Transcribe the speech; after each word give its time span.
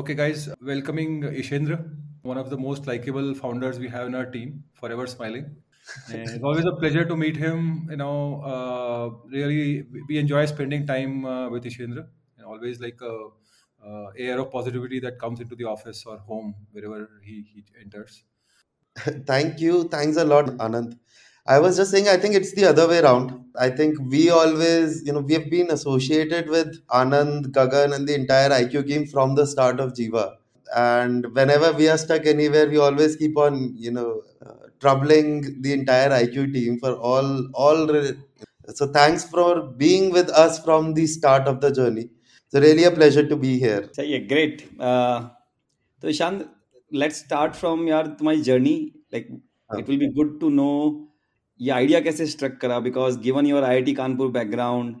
Okay, 0.00 0.14
guys, 0.14 0.48
welcoming 0.62 1.22
Ishendra, 1.22 1.76
one 2.22 2.38
of 2.38 2.48
the 2.48 2.56
most 2.56 2.86
likable 2.86 3.34
founders 3.34 3.78
we 3.78 3.88
have 3.88 4.06
in 4.06 4.14
our 4.14 4.24
team, 4.24 4.64
forever 4.72 5.06
smiling. 5.06 5.56
It's 6.08 6.38
always 6.42 6.64
a 6.64 6.72
pleasure 6.76 7.04
to 7.04 7.16
meet 7.16 7.36
him. 7.36 7.86
You 7.90 7.96
know, 7.96 8.40
uh, 8.52 9.28
really, 9.28 9.84
we 10.08 10.16
enjoy 10.16 10.46
spending 10.46 10.86
time 10.86 11.26
uh, 11.26 11.50
with 11.50 11.64
Ishendra, 11.64 12.06
and 12.38 12.46
always 12.46 12.80
like 12.80 12.98
a, 13.02 13.14
uh, 13.84 14.06
air 14.16 14.38
of 14.40 14.50
positivity 14.50 15.00
that 15.00 15.18
comes 15.18 15.40
into 15.40 15.54
the 15.54 15.64
office 15.64 16.06
or 16.06 16.16
home 16.18 16.54
wherever 16.72 17.20
he, 17.22 17.36
he 17.52 17.64
enters. 17.82 18.24
Thank 19.32 19.60
you. 19.60 19.84
Thanks 19.88 20.16
a 20.16 20.24
lot, 20.24 20.46
Anand. 20.68 20.98
I 21.46 21.58
was 21.58 21.76
just 21.76 21.90
saying, 21.90 22.08
I 22.08 22.16
think 22.16 22.34
it's 22.34 22.52
the 22.54 22.66
other 22.66 22.86
way 22.88 23.00
around. 23.00 23.44
I 23.58 23.70
think 23.70 23.98
we 23.98 24.30
always, 24.30 25.02
you 25.04 25.12
know, 25.12 25.20
we 25.20 25.34
have 25.34 25.50
been 25.50 25.70
associated 25.70 26.48
with 26.48 26.86
Anand, 26.88 27.46
Gagan, 27.48 27.94
and 27.94 28.06
the 28.06 28.14
entire 28.14 28.50
IQ 28.50 28.86
game 28.86 29.06
from 29.06 29.34
the 29.34 29.46
start 29.46 29.80
of 29.80 29.94
Jiva. 29.94 30.36
And 30.74 31.34
whenever 31.34 31.72
we 31.72 31.88
are 31.88 31.98
stuck 31.98 32.26
anywhere, 32.26 32.68
we 32.68 32.78
always 32.78 33.16
keep 33.16 33.36
on, 33.36 33.74
you 33.76 33.90
know, 33.90 34.22
uh, 34.44 34.68
troubling 34.78 35.60
the 35.62 35.72
entire 35.72 36.10
IQ 36.10 36.52
team 36.52 36.78
for 36.78 36.94
all, 36.94 37.48
all. 37.54 37.86
Re- 37.88 38.16
so 38.68 38.86
thanks 38.86 39.24
for 39.24 39.62
being 39.62 40.12
with 40.12 40.30
us 40.30 40.62
from 40.62 40.94
the 40.94 41.06
start 41.06 41.48
of 41.48 41.60
the 41.60 41.72
journey. 41.72 42.10
It's 42.52 42.66
really 42.66 42.84
a 42.84 42.90
pleasure 42.92 43.26
to 43.28 43.36
be 43.36 43.58
here. 43.58 43.88
So, 43.92 44.02
yeah, 44.02 44.18
great. 44.18 44.68
Uh, 44.78 45.30
so, 46.00 46.08
Ishan, 46.08 46.48
let's 46.92 47.16
start 47.16 47.56
from 47.56 47.86
your 47.88 48.16
my 48.20 48.40
journey. 48.40 48.94
Like, 49.10 49.28
okay. 49.72 49.82
it 49.82 49.88
will 49.88 49.98
be 49.98 50.12
good 50.12 50.38
to 50.40 50.50
know 50.50 51.09
ये 51.60 51.70
idea 51.70 52.00
कैसे 52.00 52.26
struck 52.26 52.58
करा? 52.60 52.78
Because 52.80 53.18
given 53.20 53.46
your 53.46 53.64
I 53.64 53.82
I 53.82 53.92
Kanpur 53.94 54.30
background 54.32 54.96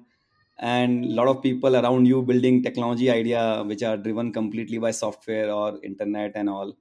and 0.58 1.04
lot 1.16 1.28
of 1.28 1.36
people 1.42 1.74
around 1.74 2.08
you 2.08 2.20
building 2.22 2.62
technology 2.64 3.08
idea 3.08 3.44
which 3.66 3.84
are 3.84 3.96
driven 3.98 4.30
completely 4.30 4.78
by 4.78 4.92
software 4.92 5.48
or 5.50 5.80
internet 5.84 6.36
and 6.36 6.48
all 6.48 6.74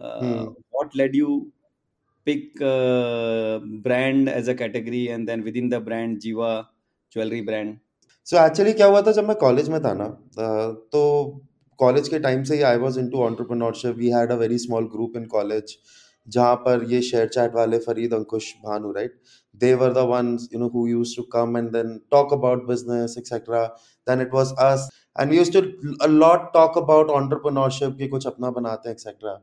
what 0.00 0.96
let 0.96 1.14
you 1.16 1.38
pick 2.26 2.58
brand 3.82 4.28
as 4.28 4.48
a 4.48 4.54
category 4.54 5.04
and 5.06 5.26
then 5.26 5.42
within 5.56 5.68
the 5.68 5.82
brand 5.84 6.18
Giva 6.18 6.50
jewellery 7.12 7.40
brand 7.42 7.76
so 8.26 8.44
actually 8.46 8.72
क्या 8.72 8.86
हुआ 8.86 9.02
था 9.02 9.12
जब 9.12 9.28
मैं 9.28 9.36
college 9.36 9.68
में 9.68 9.80
था 9.84 9.92
ना 9.94 10.04
uh, 10.04 10.74
तो 10.92 11.00
college 11.78 12.08
के 12.08 12.18
टाइम 12.18 12.42
से 12.42 12.56
ही 12.56 12.62
I 12.62 12.76
was 12.78 12.98
into 13.10 13.22
entrepreneurship 13.22 13.96
we 13.96 14.10
had 14.10 14.30
a 14.30 14.34
very 14.36 14.58
small 14.58 14.88
group 14.92 15.16
in 15.16 15.24
college 15.26 15.76
जहाँ 16.30 16.54
पर 16.64 16.84
ये 16.90 17.00
शेयर 17.02 17.28
चैट 17.28 17.54
वाले 17.54 17.78
Farid, 17.80 18.14
Ankush, 18.14 18.52
Bhanu 18.64 18.92
right 18.92 19.20
they 19.60 19.74
were 19.74 19.92
once 19.92 20.48
no 20.54 20.86
use 20.86 21.14
to 21.16 21.22
come 21.32 21.56
and 21.58 21.70
then 21.72 22.00
talk 22.10 22.32
about 22.32 22.66
business 22.66 23.14
etcetera 23.18 23.64
then 24.06 24.20
it 24.20 24.34
was 24.34 24.52
us 24.60 24.88
and 25.20 25.32
use 25.34 25.52
to 25.52 25.60
a lot 26.04 26.52
talk 26.54 26.78
about 26.78 27.10
entrepreneurship 27.20 27.96
के 27.98 28.08
कुछ 28.08 28.26
अपना 28.26 28.50
बनाते 28.58 28.88
हैं 28.88 28.94
etcetera 28.94 29.40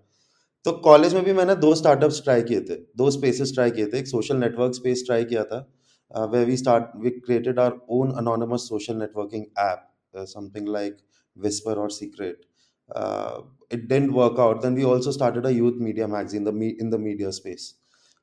तो 0.66 0.72
college 0.84 1.14
में 1.14 1.24
भी 1.24 1.34
मैंने 1.34 1.56
दो 1.56 1.74
स्टार्टअप 1.76 2.12
ट्राई 2.24 2.42
किए 2.44 2.62
थे, 2.62 2.76
दो 2.76 3.10
स्पेसेस 3.12 3.54
ट्राई 3.54 3.72
किए 3.72 3.86
थे. 3.86 4.00
एक 4.00 4.08
सोशल 4.08 4.38
नेटवर्क 4.38 4.74
स्पेस 4.76 5.04
ट्राई 5.08 5.26
किया 5.26 5.44
था 5.52 6.28
way 6.32 6.44
we 6.46 6.58
start 6.58 6.96
we 7.02 7.10
created 7.10 7.60
our 7.60 7.78
own 7.92 8.12
anonymous 8.18 8.68
social 8.70 8.96
networking 8.96 9.44
app 9.60 10.26
something 10.28 10.68
like 10.70 10.98
whisper 11.38 11.78
or 11.78 11.92
secret 11.92 12.46
uh, 12.90 13.42
it 13.70 13.88
didn't 13.88 14.14
work 14.14 14.40
out 14.40 14.62
then 14.62 14.76
we 14.76 14.86
also 14.86 15.12
started 15.12 15.46
a 15.46 15.54
youth 15.54 15.76
media 15.76 16.08
magazine 16.08 16.44
the 16.44 16.52
me 16.52 16.76
in 16.80 16.90
the 16.90 16.98
media 16.98 17.32
space 17.32 17.76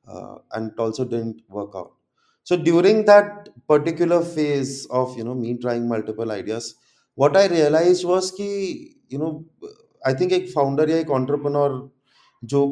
uh, 0.07 0.35
and 0.53 0.71
it 0.71 0.79
also 0.79 1.05
didn't 1.05 1.41
work 1.49 1.71
out 1.75 1.91
so 2.43 2.57
during 2.57 3.05
that 3.05 3.49
particular 3.67 4.23
phase 4.23 4.87
of 4.87 5.17
you 5.17 5.23
know 5.23 5.35
me 5.35 5.57
trying 5.57 5.87
multiple 5.87 6.31
ideas 6.31 6.75
what 7.17 7.37
i 7.37 7.47
realized 7.47 8.05
was 8.05 8.31
कि 8.31 8.49
you 9.09 9.19
know 9.19 9.33
i 10.05 10.13
think 10.13 10.31
एक 10.31 10.51
founder 10.53 10.89
या 10.89 10.97
एक 10.97 11.11
entrepreneur 11.19 11.69
जो 12.43 12.65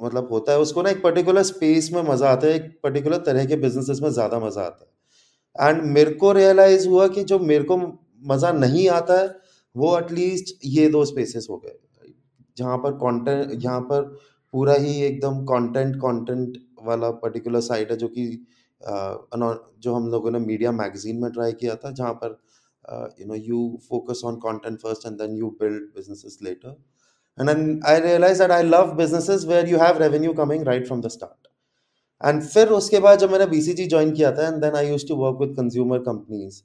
मतलब 0.00 0.28
होता 0.32 0.52
है 0.52 0.58
उसको 0.58 0.82
ना 0.82 0.90
एक 0.90 1.02
पर्टिकुलर 1.02 1.42
स्पेस 1.42 1.90
में 1.92 2.02
मज़ा 2.02 2.28
आता 2.30 2.46
है 2.46 2.54
एक 2.54 2.68
पर्टिकुलर 2.82 3.16
तरह 3.26 3.44
के 3.46 3.56
बिजनेसेस 3.64 4.00
में 4.02 4.10
ज़्यादा 4.10 4.38
मज़ा 4.40 4.62
आता 4.62 4.84
है 4.84 5.68
एंड 5.68 5.82
मेरे 5.94 6.10
को 6.22 6.32
रियलाइज़ 6.32 6.86
हुआ 6.88 7.06
कि 7.16 7.24
जो 7.30 7.38
मेरे 7.50 7.64
को 7.70 7.76
मज़ा 8.32 8.52
नहीं 8.52 8.88
आता 8.90 9.18
है 9.20 9.28
वो 9.80 9.98
एटलीस्ट 9.98 10.54
ये 10.66 10.88
दो 10.88 11.04
स्पेसेस 11.04 11.46
हो 11.50 11.56
गए 11.64 11.78
जहाँ 12.56 12.78
पर 12.84 12.92
कंटेंट 13.02 13.64
यहाँ 13.64 13.80
पर 13.90 14.02
पूरा 14.54 14.74
ही 14.74 15.00
एकदम 15.02 15.44
कंटेंट 15.46 15.96
कंटेंट 16.04 16.56
वाला 16.84 17.10
पर्टिकुलर 17.24 17.60
साइट 17.60 17.90
है 17.90 17.96
जो 17.96 18.08
कि 18.08 18.26
जो 18.82 19.94
हम 19.94 20.08
लोगों 20.10 20.30
ने 20.30 20.38
मीडिया 20.38 20.72
मैगजीन 20.72 21.20
में 21.22 21.30
ट्राई 21.32 21.52
किया 21.52 21.74
था, 21.74 21.90
जहाँ 21.90 22.12
पर 22.22 22.38
you 23.20 23.26
know 23.26 23.34
you 23.34 23.78
focus 23.88 24.22
on 24.24 24.36
content 24.46 24.78
first 24.80 25.06
and 25.06 25.18
then 25.18 25.36
you 25.38 25.50
build 25.60 25.94
businesses 25.96 26.38
later. 26.48 26.74
And 27.38 27.48
then 27.48 27.80
I 27.84 28.00
realized 28.00 28.40
that 28.40 28.50
I 28.50 28.62
love 28.62 28.96
businesses 28.96 29.46
where 29.46 29.66
you 29.66 29.78
have 29.78 29.98
revenue 29.98 30.34
coming 30.34 30.64
right 30.64 30.88
from 30.88 31.02
the 31.02 31.10
start. 31.10 31.36
And 32.20 32.42
फिर 32.42 32.68
उसके 32.74 32.98
बाद 33.00 33.18
जब 33.18 33.30
मैंने 33.32 33.46
B 33.46 33.60
C 33.62 33.72
जी 33.74 33.86
join 33.86 34.10
किया 34.12 34.30
था 34.36 34.46
and 34.46 34.56
then 34.62 34.76
I 34.76 34.88
use 34.88 35.06
to 35.08 35.16
work 35.16 35.36
with 35.40 35.54
consumer 35.56 35.98
companies 36.06 36.60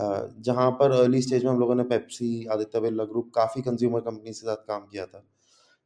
जहाँ 0.00 0.70
पर 0.80 0.90
early 0.92 1.20
stage 1.22 1.44
में 1.44 1.50
हम 1.50 1.58
लोगों 1.60 1.74
ने 1.74 1.82
पेप्सी 1.84 2.46
आदित्य 2.52 2.80
बिरला 2.80 3.04
ग्रुप 3.04 3.30
काफ़ी 3.34 3.62
कंज्यूमर 3.62 4.00
कंपनी 4.00 4.30
के 4.30 4.32
साथ 4.32 4.56
काम 4.68 4.80
किया 4.80 5.06
था। 5.06 5.24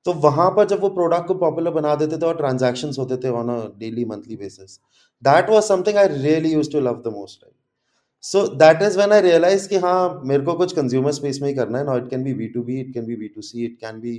तो 0.07 0.13
वहाँ 0.21 0.51
पर 0.57 0.67
जब 0.69 0.81
वो 0.81 0.89
प्रोडक्ट 0.91 1.27
को 1.27 1.35
पॉपुलर 1.39 1.71
बना 1.71 1.95
देते 1.95 2.17
थे 2.19 2.27
और 2.27 2.37
ट्रांजैक्शंस 2.37 2.99
होते 2.99 3.17
थे 3.17 3.29
on 3.31 3.49
a 3.51 3.59
daily 3.79 4.05
monthly 4.05 4.37
basis 4.37 4.79
that 5.23 5.51
was 5.51 5.65
something 5.65 5.97
I 5.99 6.09
really 6.09 6.53
use 6.53 6.71
to 6.73 6.81
love 6.81 7.03
the 7.05 7.13
most 7.15 7.45
right 7.45 7.55
so 8.25 8.47
that 8.57 8.83
is 8.83 8.97
when 8.97 9.13
I 9.13 9.21
realise 9.21 9.69
कि 9.69 9.77
हाँ 9.77 10.23
मेरे 10.27 10.45
को 10.45 10.55
कुछ 10.55 10.73
कंज्यूमर 10.77 11.13
स्पेस 11.13 11.39
में 11.43 11.49
ही 11.49 11.55
करना 11.55 11.79
है। 11.79 11.85
ना 11.85 11.97
it 11.97 12.09
can 12.11 12.25
be 12.25 12.33
V 12.33 12.49
to 12.49 12.63
B 12.63 12.81
it 12.81 12.93
can 12.95 13.07
be 13.07 13.15
V 13.15 13.29
to 13.29 13.43
C 13.43 13.65
it 13.65 13.79
can 13.81 14.01
be 14.01 14.15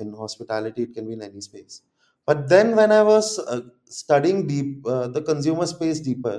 in 0.00 0.14
hospitality 0.20 0.82
it 0.82 0.94
can 0.94 1.06
be 1.06 1.12
in 1.12 1.22
any 1.22 1.40
space 1.40 1.82
but 2.28 2.46
then 2.48 2.74
was 3.04 3.38
uh, 3.38 3.60
studying 3.90 4.46
deep 4.46 4.86
uh, 4.86 5.06
the 5.08 5.22
consumer 5.22 5.66
space 5.66 6.00
deeper 6.00 6.34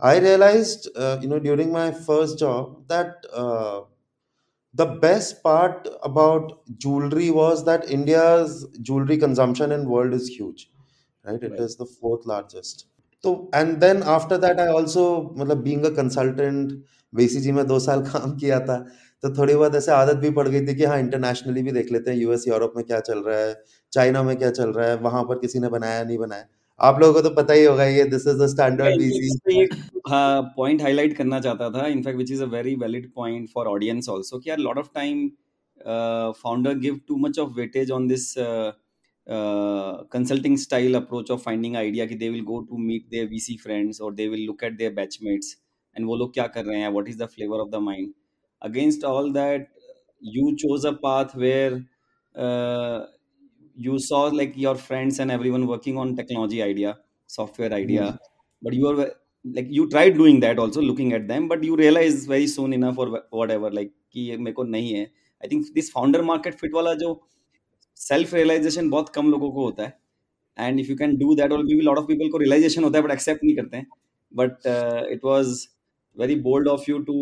i 0.00 0.18
realized 0.18 0.88
uh, 0.96 1.18
you 1.22 1.28
know 1.28 1.38
during 1.38 1.72
my 1.72 1.90
first 1.92 2.38
job 2.38 2.86
that 2.88 3.24
uh, 3.32 3.80
the 4.74 4.86
best 5.04 5.42
part 5.42 5.88
about 6.02 6.52
jewelry 6.84 7.30
was 7.30 7.64
that 7.68 7.88
india's 7.98 8.66
jewelry 8.88 9.16
consumption 9.24 9.72
in 9.76 9.88
world 9.94 10.12
is 10.20 10.28
huge 10.38 10.70
right 11.24 11.42
it 11.42 11.52
right 11.52 11.60
is 11.66 11.76
the 11.76 11.86
fourth 11.86 12.26
largest 12.32 12.86
so 13.24 13.32
and 13.60 13.80
then 13.80 14.02
after 14.16 14.38
that 14.46 14.60
i 14.60 14.66
also 14.78 15.04
मतलब 15.42 15.64
being 15.70 15.86
a 15.86 15.94
consultant 16.02 16.74
BCG 17.12 17.52
में 17.52 17.66
दो 17.66 17.78
साल 17.78 18.00
काम 18.06 18.34
किया 18.38 18.58
था 18.68 18.76
तो 19.22 19.30
थोड़ी 19.36 19.54
बहुत 19.54 19.74
ऐसे 19.74 19.92
आदत 19.92 20.16
भी 20.22 20.30
पड़ 20.38 20.46
गई 20.48 20.60
थी 20.66 20.74
कि 20.74 20.84
हाँ 20.84 20.98
इंटरनेशनली 20.98 21.62
भी 21.62 21.72
देख 21.72 21.92
लेते 21.92 22.10
हैं 22.10 22.18
यूएस 22.18 22.46
यूरोप 22.48 22.72
में 22.76 22.84
क्या 22.86 22.98
चल 23.08 23.18
रहा 23.26 23.38
है 23.38 23.54
चाइना 23.92 24.22
में 24.22 24.36
क्या 24.38 24.50
चल 24.50 24.72
रहा 24.72 24.88
है 24.88 24.96
वहाँ 25.06 25.22
पर 25.28 25.38
किसी 25.38 25.58
ने 25.58 25.68
बनाया 25.76 26.02
नहीं 26.04 26.18
बनाया 26.18 26.44
आप 26.80 26.98
लोगों 27.00 27.14
को 27.14 27.20
तो 27.22 27.30
पता 27.34 27.54
ही 27.54 27.64
होगा 27.64 27.84
ये 27.86 28.04
this 28.04 28.26
is 28.26 28.38
the 28.38 28.46
standard 28.48 29.00
VC 29.00 29.60
एक 29.60 29.74
पॉइंट 30.56 30.82
हाईलाइट 30.82 31.16
करना 31.16 31.40
चाहता 31.40 31.70
था 31.70 31.86
in fact 31.88 32.16
which 32.16 32.30
is 32.32 32.42
a 32.42 32.46
very 32.48 32.74
valid 32.76 33.10
point 33.14 33.48
for 33.50 33.66
audience 33.66 34.08
also 34.10 34.38
कि 34.38 34.50
यार 34.50 34.58
lot 34.58 34.78
of 34.78 34.88
time 34.94 35.28
founder 36.34 36.78
give 36.78 37.00
too 37.08 37.16
much 37.18 37.38
of 37.38 37.52
weightage 37.56 37.90
on 37.90 38.08
this 38.08 38.34
consulting 40.12 40.56
style 40.58 40.94
approach 40.94 41.30
of 41.30 41.40
finding 41.40 41.76
idea 41.76 42.06
कि 42.06 42.14
they 42.14 42.28
will 42.28 42.42
go 42.44 42.60
to 42.60 42.78
meet 42.80 43.06
their 43.10 43.28
VC 43.28 43.56
friends 43.56 44.00
और 44.00 44.14
they 44.14 44.28
will 44.28 44.44
look 44.46 44.64
at 44.64 44.76
their 44.78 44.92
batchmates 44.94 45.56
and 45.96 46.06
वो 46.06 46.16
लोग 46.16 46.34
क्या 46.34 46.46
कर 46.48 46.64
रहे 46.64 46.78
हैं 46.78 46.88
what 46.88 47.08
is 47.08 47.18
the 47.18 47.26
flavour 47.28 47.60
of 47.60 47.70
the 47.70 47.82
mind 47.82 48.12
against 48.62 49.04
all 49.04 49.32
that 49.32 49.68
you 50.28 50.50
chose 50.56 50.86
a 50.86 50.90
path 51.02 51.36
where 51.36 51.82
you 53.76 53.98
saw 53.98 54.22
like 54.26 54.56
your 54.56 54.74
friends 54.74 55.18
and 55.18 55.30
everyone 55.30 55.66
working 55.66 55.98
on 55.98 56.14
technology 56.16 56.62
idea 56.62 56.96
software 57.26 57.72
idea 57.72 58.02
mm-hmm. 58.02 58.16
but 58.62 58.72
you 58.72 58.88
are 58.88 59.10
like 59.44 59.66
you 59.68 59.88
tried 59.90 60.16
doing 60.16 60.40
that 60.40 60.58
also 60.58 60.80
looking 60.80 61.12
at 61.12 61.26
them 61.28 61.48
but 61.48 61.62
you 61.62 61.76
realize 61.76 62.26
very 62.26 62.46
soon 62.46 62.72
enough 62.72 62.98
or 62.98 63.22
whatever 63.30 63.70
like 63.70 63.92
कि 64.12 64.20
ये 64.20 64.36
मेरे 64.36 64.52
को 64.54 64.62
नहीं 64.64 64.92
है 64.94 65.02
I 65.02 65.48
think 65.52 65.66
this 65.74 65.90
founder 65.92 66.22
market 66.22 66.54
fit 66.58 66.74
वाला 66.74 66.92
जो 66.94 67.08
self 67.96 68.34
realisation 68.34 68.90
बहुत 68.90 69.08
कम 69.14 69.30
लोगों 69.30 69.50
को 69.52 69.64
होता 69.64 69.82
है 69.82 69.98
and 70.58 70.80
if 70.80 70.90
you 70.90 70.96
can 70.96 71.16
do 71.16 71.34
that 71.36 71.52
और 71.52 71.64
लॉट 71.64 71.98
ऑफ़ 71.98 72.06
पीपल 72.06 72.28
को 72.30 72.38
रियलाइजेशन 72.38 72.84
होता 72.84 72.98
है 72.98 73.04
बट 73.04 73.10
एक्सेप्ट 73.12 73.44
नहीं 73.44 73.56
करते 73.56 73.76
हैं 73.76 73.86
but 74.32 74.66
it 75.12 75.24
was 75.24 75.66
very 76.16 76.34
bold 76.40 76.68
of 76.68 76.84
you 76.90 76.98
to 77.10 77.16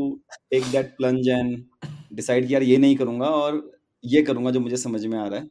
take 0.51 0.65
that 0.73 0.95
plunge 0.97 1.29
and 1.29 1.65
decide 2.13 2.47
कि 2.49 2.55
यार 2.55 2.63
ये 2.63 2.77
नहीं 2.79 2.97
करूँगा 2.97 3.27
और 3.41 3.61
ये 4.05 4.23
करूँगा 4.23 4.51
जो 4.51 4.61
मुझे 4.61 4.77
समझ 4.77 5.05
में 5.07 5.19
आ 5.19 5.27
रहा 5.27 5.41
है 5.41 5.49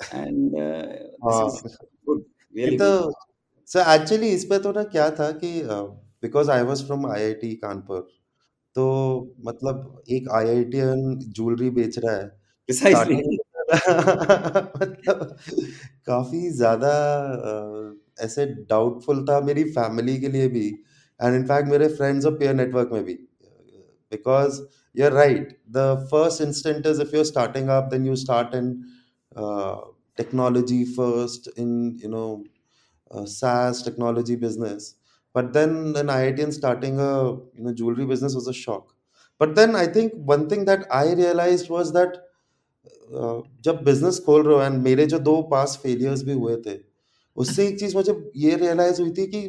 एंड 0.00 0.52
दिस 1.26 1.40
हाँ 1.40 1.44
इज़ 1.44 1.62
गुड 2.06 2.24
ये 2.56 2.66
रियली 2.66 2.78
तो 2.78 2.88
गुड 2.88 3.06
सर 3.68 3.90
एक्चुअली 3.94 4.28
इस 4.34 4.44
पे 4.50 4.58
तो 4.60 4.72
ना 4.72 4.82
क्या 4.94 5.08
था 5.20 5.30
कि 5.34 5.50
because 6.22 6.50
I 6.50 6.62
was 6.64 6.84
from 6.86 7.06
IIT 7.06 7.54
Kanpur 7.64 8.00
तो 8.76 8.86
मतलब 9.46 10.02
एक 10.10 10.28
आईआईटीएन 10.34 11.18
ज्वेलरी 11.30 11.70
बेच 11.80 11.98
रहा 11.98 12.16
है 12.16 12.26
प्रिसाइसली 12.68 13.16
स्टार्टिंग 13.16 13.38
मतलब 14.76 15.36
काफ़ी 16.06 16.50
ज़्यादा 16.52 16.90
अ, 17.50 18.24
ऐसे 18.24 18.46
डाउटफुल 18.70 19.24
था 19.28 19.40
मेरी 19.40 19.64
फैमिली 19.72 20.16
के 20.20 20.28
लिए 20.28 20.48
भी 20.48 20.66
एंड 21.20 21.34
इनफैक्ट 21.34 21.68
मेरे 21.68 21.88
फ्रेंड्स 21.96 22.26
और 22.26 22.38
पेयर 22.38 22.54
नेटवर्क 22.54 22.90
में 22.92 23.04
भी 23.04 23.14
because 24.12 24.60
you're 24.94 25.12
right 25.12 25.48
The 25.68 25.84
first 26.10 26.40
instant 26.40 26.84
is 26.86 26.98
if 27.00 27.12
you're 27.12 27.24
starting 27.24 27.70
up, 27.70 27.86
then 27.90 28.04
you 28.04 28.16
start 28.16 28.52
in 28.54 28.66
uh, 28.68 29.03
technology 30.16 30.84
first, 30.84 31.48
in 31.56 31.98
you 31.98 32.08
know 32.08 32.44
uh, 33.10 33.24
SaaS 33.26 33.82
technology 33.82 34.36
business. 34.36 34.96
But 35.34 35.52
then 35.52 35.94
an 35.96 36.06
IITian 36.08 36.52
starting 36.52 37.00
a 37.00 37.32
you 37.32 37.64
know 37.64 37.72
jewelry 37.72 38.06
business 38.06 38.34
was 38.34 38.48
a 38.48 38.54
shock. 38.54 38.94
But 39.40 39.54
then 39.54 39.74
I 39.74 39.86
think 39.86 40.12
one 40.14 40.48
thing 40.48 40.64
that 40.66 40.86
I 40.90 41.12
realized 41.14 41.68
was 41.68 41.92
that 41.92 42.16
uh, 43.12 43.42
जब 43.64 43.82
business 43.84 44.18
खोल 44.26 44.42
रहे 44.46 44.56
हो 44.56 44.62
and 44.62 44.82
मेरे 44.82 45.06
जो 45.06 45.18
दो 45.18 45.40
पास 45.50 45.78
failures 45.82 46.22
भी 46.24 46.32
हुए 46.32 46.56
थे 46.66 46.78
उससे 47.36 47.66
एक 47.68 47.78
चीज़ 47.80 47.96
मुझे 47.96 48.12
ये 48.36 48.54
रियलाइज़ 48.56 49.00
हुई 49.02 49.10
थी 49.18 49.26
कि 49.26 49.48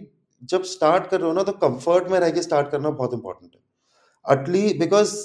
जब 0.51 0.63
स्टार्ट 0.71 1.09
कर 1.09 1.19
रहे 1.19 1.27
हो 1.27 1.33
ना 1.33 1.43
तो 1.43 1.51
कंफर्ट 1.67 2.09
में 2.11 2.19
रह 2.19 2.29
के 2.31 2.41
स्टार्ट 2.41 2.69
करना 2.71 2.89
बहुत 2.89 3.13
इंपॉर्टेंट 3.13 3.51
है 3.55 4.35
अटली 4.35 4.67
बिकॉज़ 4.79 5.15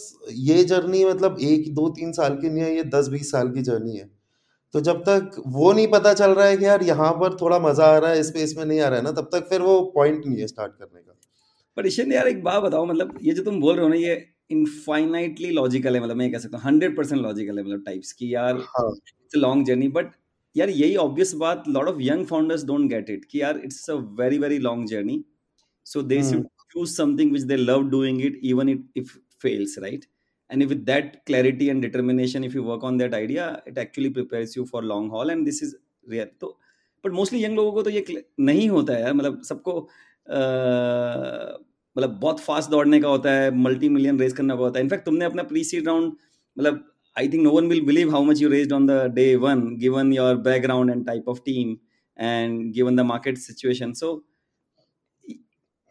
ये 0.48 0.62
जर्नी 0.64 1.04
मतलब 1.04 1.36
एक 1.42 1.74
दो 1.74 1.88
तीन 1.98 2.12
साल 2.12 2.36
की 2.40 2.48
नहीं 2.48 2.64
है 2.64 2.74
ये 2.76 2.84
दस 2.94 3.08
बीस 3.08 3.30
साल 3.30 3.50
की 3.52 3.62
जर्नी 3.68 3.96
है 3.96 4.10
तो 4.74 4.80
जब 4.80 5.00
तक 5.00 5.42
वो 5.46 5.72
नहीं 5.72 5.86
पता 5.88 6.12
चल 6.14 6.30
रहा 6.30 6.46
है 6.46 6.56
कि 6.56 6.64
यार 6.64 6.82
यहाँ 6.82 7.12
पर 7.12 7.36
थोड़ा 7.40 7.58
मज़ा 7.58 7.86
आ 7.86 7.98
रहा 7.98 8.10
है 8.10 8.20
इस 8.20 8.30
पे 8.30 8.42
इसमें 8.42 8.64
नहीं 8.64 8.80
आ 8.80 8.88
रहा 8.88 8.98
है 8.98 9.04
ना 9.04 9.12
तब 9.12 9.28
तक 9.32 9.48
फिर 9.48 9.62
वो 9.62 9.80
पॉइंट 9.94 10.26
नहीं 10.26 10.40
है 10.40 10.46
स्टार्ट 10.46 10.72
करने 10.72 11.00
का। 11.00 11.16
पर 11.76 11.86
ईशन 11.86 12.12
यार 12.12 12.28
एक 12.28 12.42
बात 12.42 12.62
बताओ 12.62 12.84
मतलब 12.84 13.18
ये 13.22 13.34
जो 13.34 13.44
तुम 13.44 13.60
बोल 13.60 13.74
रहे 13.76 13.82
हो 13.82 13.88
ना 13.88 13.96
ये 13.96 14.14
इनफाइनाइटली 14.50 15.50
लॉजिकल 15.50 15.94
है 15.94 16.02
मतलब 16.02 16.16
मैं 16.16 16.30
कह 16.32 16.38
सकता 16.38 16.58
हूँ 16.58 16.64
हंड्रेड 16.66 16.96
परसेंट 16.96 17.20
लॉजिकल 17.22 17.58
है 17.58 17.64
मतलब 17.64 17.82
टाइप्स 17.86 18.12
की 18.12 18.34
यार 18.34 18.56
इट्स 18.56 19.36
लॉन्ग 19.36 19.66
जर्नी 19.66 19.88
बट 19.88 20.12
यार 20.56 20.70
यही 20.70 20.96
ऑब्वियस 20.96 21.34
बात 21.34 21.64
lot 21.68 21.88
of 21.88 22.00
young 22.02 22.26
founders 22.26 22.64
don't 22.64 22.88
get 22.90 23.10
it 23.10 23.24
कि 23.24 23.40
यार 23.42 23.60
it's 23.64 23.90
a 23.90 23.94
very 24.20 24.38
very 24.38 24.58
long 24.58 24.86
journey 24.88 25.22
so 25.86 26.02
they 26.02 26.22
should 26.22 26.46
choose 26.72 26.94
something 26.94 27.32
which 27.32 27.42
they 27.42 27.56
love 27.56 27.88
doing 27.90 28.24
it 28.24 28.40
even 28.44 28.68
it 28.68 28.84
if 28.96 29.16
fails 29.42 29.78
right 29.78 30.04
and 30.50 30.66
with 30.70 30.84
that 30.86 31.10
clarity 31.26 31.66
and 31.70 31.82
determination, 31.82 32.44
if 32.44 32.54
you 32.54 32.62
work 32.62 32.84
on 32.84 32.96
that 32.98 33.12
idea, 33.14 33.62
it 33.66 33.76
actually 33.78 34.10
prepares 34.10 34.54
you 34.56 34.64
for 34.66 34.82
long 34.82 35.08
haul 35.10 35.30
and 35.30 35.46
this 35.48 35.60
is 35.66 35.74
real 36.14 36.30
तो 36.40 36.48
but 37.04 37.12
mostly 37.12 37.42
young 37.44 37.56
लोगों 37.56 37.72
को 37.72 37.82
तो 37.82 37.90
ये 37.90 38.24
नहीं 38.40 38.68
होता 38.68 38.94
है 38.94 39.00
यार 39.02 39.12
मतलब 39.14 39.42
सबको 39.48 39.74
मतलब 41.98 42.18
बहुत 42.22 42.40
फास्ट 42.40 42.70
दौड़ने 42.70 43.00
का 43.00 43.08
होता 43.08 43.30
है 43.32 43.50
मल्टी 43.56 43.88
मिलियन 43.88 44.18
रेज 44.20 44.32
करने 44.32 44.54
का 44.54 44.60
होता 44.60 44.78
है। 44.78 44.84
इनफैक्ट 44.84 45.04
तुमने 45.04 45.24
अपना 45.24 45.42
प्री 45.52 45.64
सीड 45.64 45.86
राउंड 45.86 46.12
मतलब 46.58 46.84
I 47.18 47.28
think 47.28 47.42
no 47.42 47.50
one 47.50 47.68
will 47.68 47.80
believe 47.86 48.10
how 48.10 48.24
much 48.24 48.42
you 48.42 48.48
raised 48.48 48.72
on 48.72 48.86
the 48.86 49.00
day 49.14 49.34
one 49.44 49.62
given 49.76 50.12
your 50.12 50.36
background 50.48 50.90
and 50.90 51.06
type 51.06 51.28
of 51.28 51.38
team 51.46 51.76
and 52.20 52.72
given 52.74 52.96
the 52.96 53.00
market 53.12 53.38
situation 53.38 53.92
so 54.02 54.12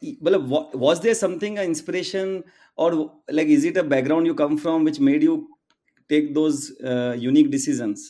मतलब 0.04 0.72
was 0.76 1.02
there 1.02 1.16
something 1.16 1.60
inspiration 1.60 2.42
or 2.78 2.96
like 3.32 3.50
is 3.50 3.68
it 3.68 3.78
a 3.78 3.82
background 3.90 4.28
you 4.28 4.34
come 4.34 4.58
from 4.58 4.86
which 4.86 5.00
made 5.02 5.24
you 5.24 5.36
take 6.10 6.34
those 6.34 6.68
unique 7.24 7.50
decisions 7.52 8.10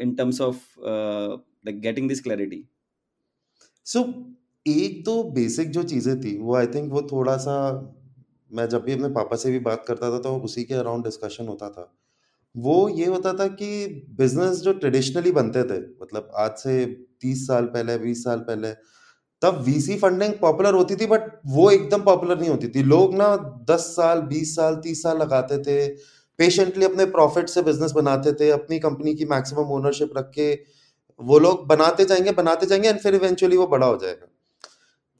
in 0.00 0.14
terms 0.14 0.40
of 0.40 0.62
like 0.80 1.80
getting 1.80 2.08
this 2.08 2.20
clarity 2.20 2.64
so 3.86 4.00
एक 4.66 5.04
तो 5.06 5.22
basic 5.32 5.70
जो 5.70 5.82
चीज़ें 5.82 6.20
थी, 6.20 6.36
वो 6.38 6.54
I 6.56 6.66
think 6.66 6.92
वो 6.92 7.02
थोड़ा 7.02 7.36
सा 7.36 7.56
मैं 8.50 8.68
जब 8.68 8.84
भी 8.84 8.92
अपने 8.92 9.08
पापा 9.08 9.36
से 9.36 9.50
भी 9.50 9.58
बात 9.58 9.84
करता 9.88 10.10
था 10.10 10.18
तो 10.18 10.36
उसी 10.38 10.64
के 10.64 10.74
अराउंड 10.74 11.04
डिस्कशन 11.04 11.46
होता 11.48 11.68
था। 11.70 11.92
वो 12.54 12.88
ये 12.88 13.06
होता 13.06 13.32
था 13.32 13.46
कि 13.48 13.86
बिज़नेस 14.18 14.58
जो 14.58 14.72
ट्रेडिशनली 14.72 15.32
बनते 15.32 15.62
थे 15.62 15.78
मतलब 16.02 16.30
आज 16.36 16.50
से 16.58 16.84
तीस 17.20 17.46
साल 17.46 17.64
पहले, 17.66 17.98
बीस 17.98 18.24
साल 18.24 18.38
पहले 18.40 18.72
तब 19.44 19.62
वीसी 19.62 19.96
फंडिंग 19.98 20.32
पॉपुलर 20.40 20.74
होती 20.74 20.96
थी 20.96 21.06
बट 21.06 21.30
वो 21.46 21.70
एकदम 21.70 22.02
पॉपुलर 22.02 22.40
नहीं 22.40 22.50
होती 22.50 22.68
थी। 22.68 22.82
लोग 22.84 23.14
ना 23.14 23.26
दस 23.70 23.80
साल, 23.96 24.20
बीस 24.22 24.54
साल, 24.56 24.76
तीस 24.76 25.02
साल 25.02 25.18
लगाते 25.18 25.58
थे 25.58 25.86
पेशेंटली 26.38 26.84
अपने 26.84 27.04
प्रॉफिट 27.06 27.48
से 27.48 27.62
बिज़नेस 27.62 27.92
बनाते 27.92 28.32
थे, 28.32 28.50
अपनी 28.50 28.78
कंपनी 28.78 29.14
की 29.14 29.24
मैक्सिमम 29.24 29.70
ओनरशिप 29.72 30.16
रख 30.18 30.30
के 30.34 30.52
वो 31.20 31.38
लोग 31.38 31.66
बनाते 31.66 32.04
जाएँगे 32.04 32.32
बनाते 32.32 32.66
जाएँगे 32.66 32.88
एंड 32.88 32.98
फिर 32.98 33.14
इवेंचुअली 33.14 33.56
वो 33.56 33.66
बड़ा 33.66 33.86
हो 33.86 33.96
जाएगा। 33.96 34.26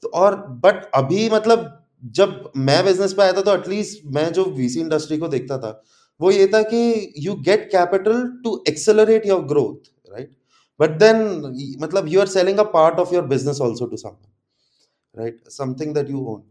तो 0.03 0.09
और 0.15 0.35
बट 0.63 0.89
अभी 0.95 1.29
मतलब 1.29 1.71
जब 2.13 2.51
मैं 2.57 2.83
बिज़नेस 2.85 3.13
पे 3.13 3.21
आया 3.21 3.33
था 3.33 3.41
तो 3.41 3.53
एटलीस्ट 3.53 4.01
मैं 4.15 4.31
जो 4.33 4.43
वीसी 4.45 4.79
इंडस्ट्री 4.79 5.17
को 5.17 5.27
देखता 5.27 5.57
था, 5.57 5.81
वो 6.19 6.31
ये 6.31 6.47
था 6.47 6.61
कि 6.63 7.13
you 7.19 7.33
get 7.41 7.69
capital 7.71 8.27
to 8.43 8.63
accelerate 8.67 9.25
your 9.27 9.41
growth 9.45 9.91
but 10.79 10.97
then 10.99 11.17
मतलब 11.81 12.07
you 12.07 12.19
are 12.19 12.27
selling 12.27 12.57
a 12.57 12.63
part 12.71 12.99
of 12.99 13.13
your 13.15 13.25
business 13.25 13.61
also 13.61 13.85
to 13.85 13.97
someone 13.97 15.21
right 15.21 15.41
something 15.49 15.93
that 15.95 16.09
you 16.09 16.25
own 16.27 16.41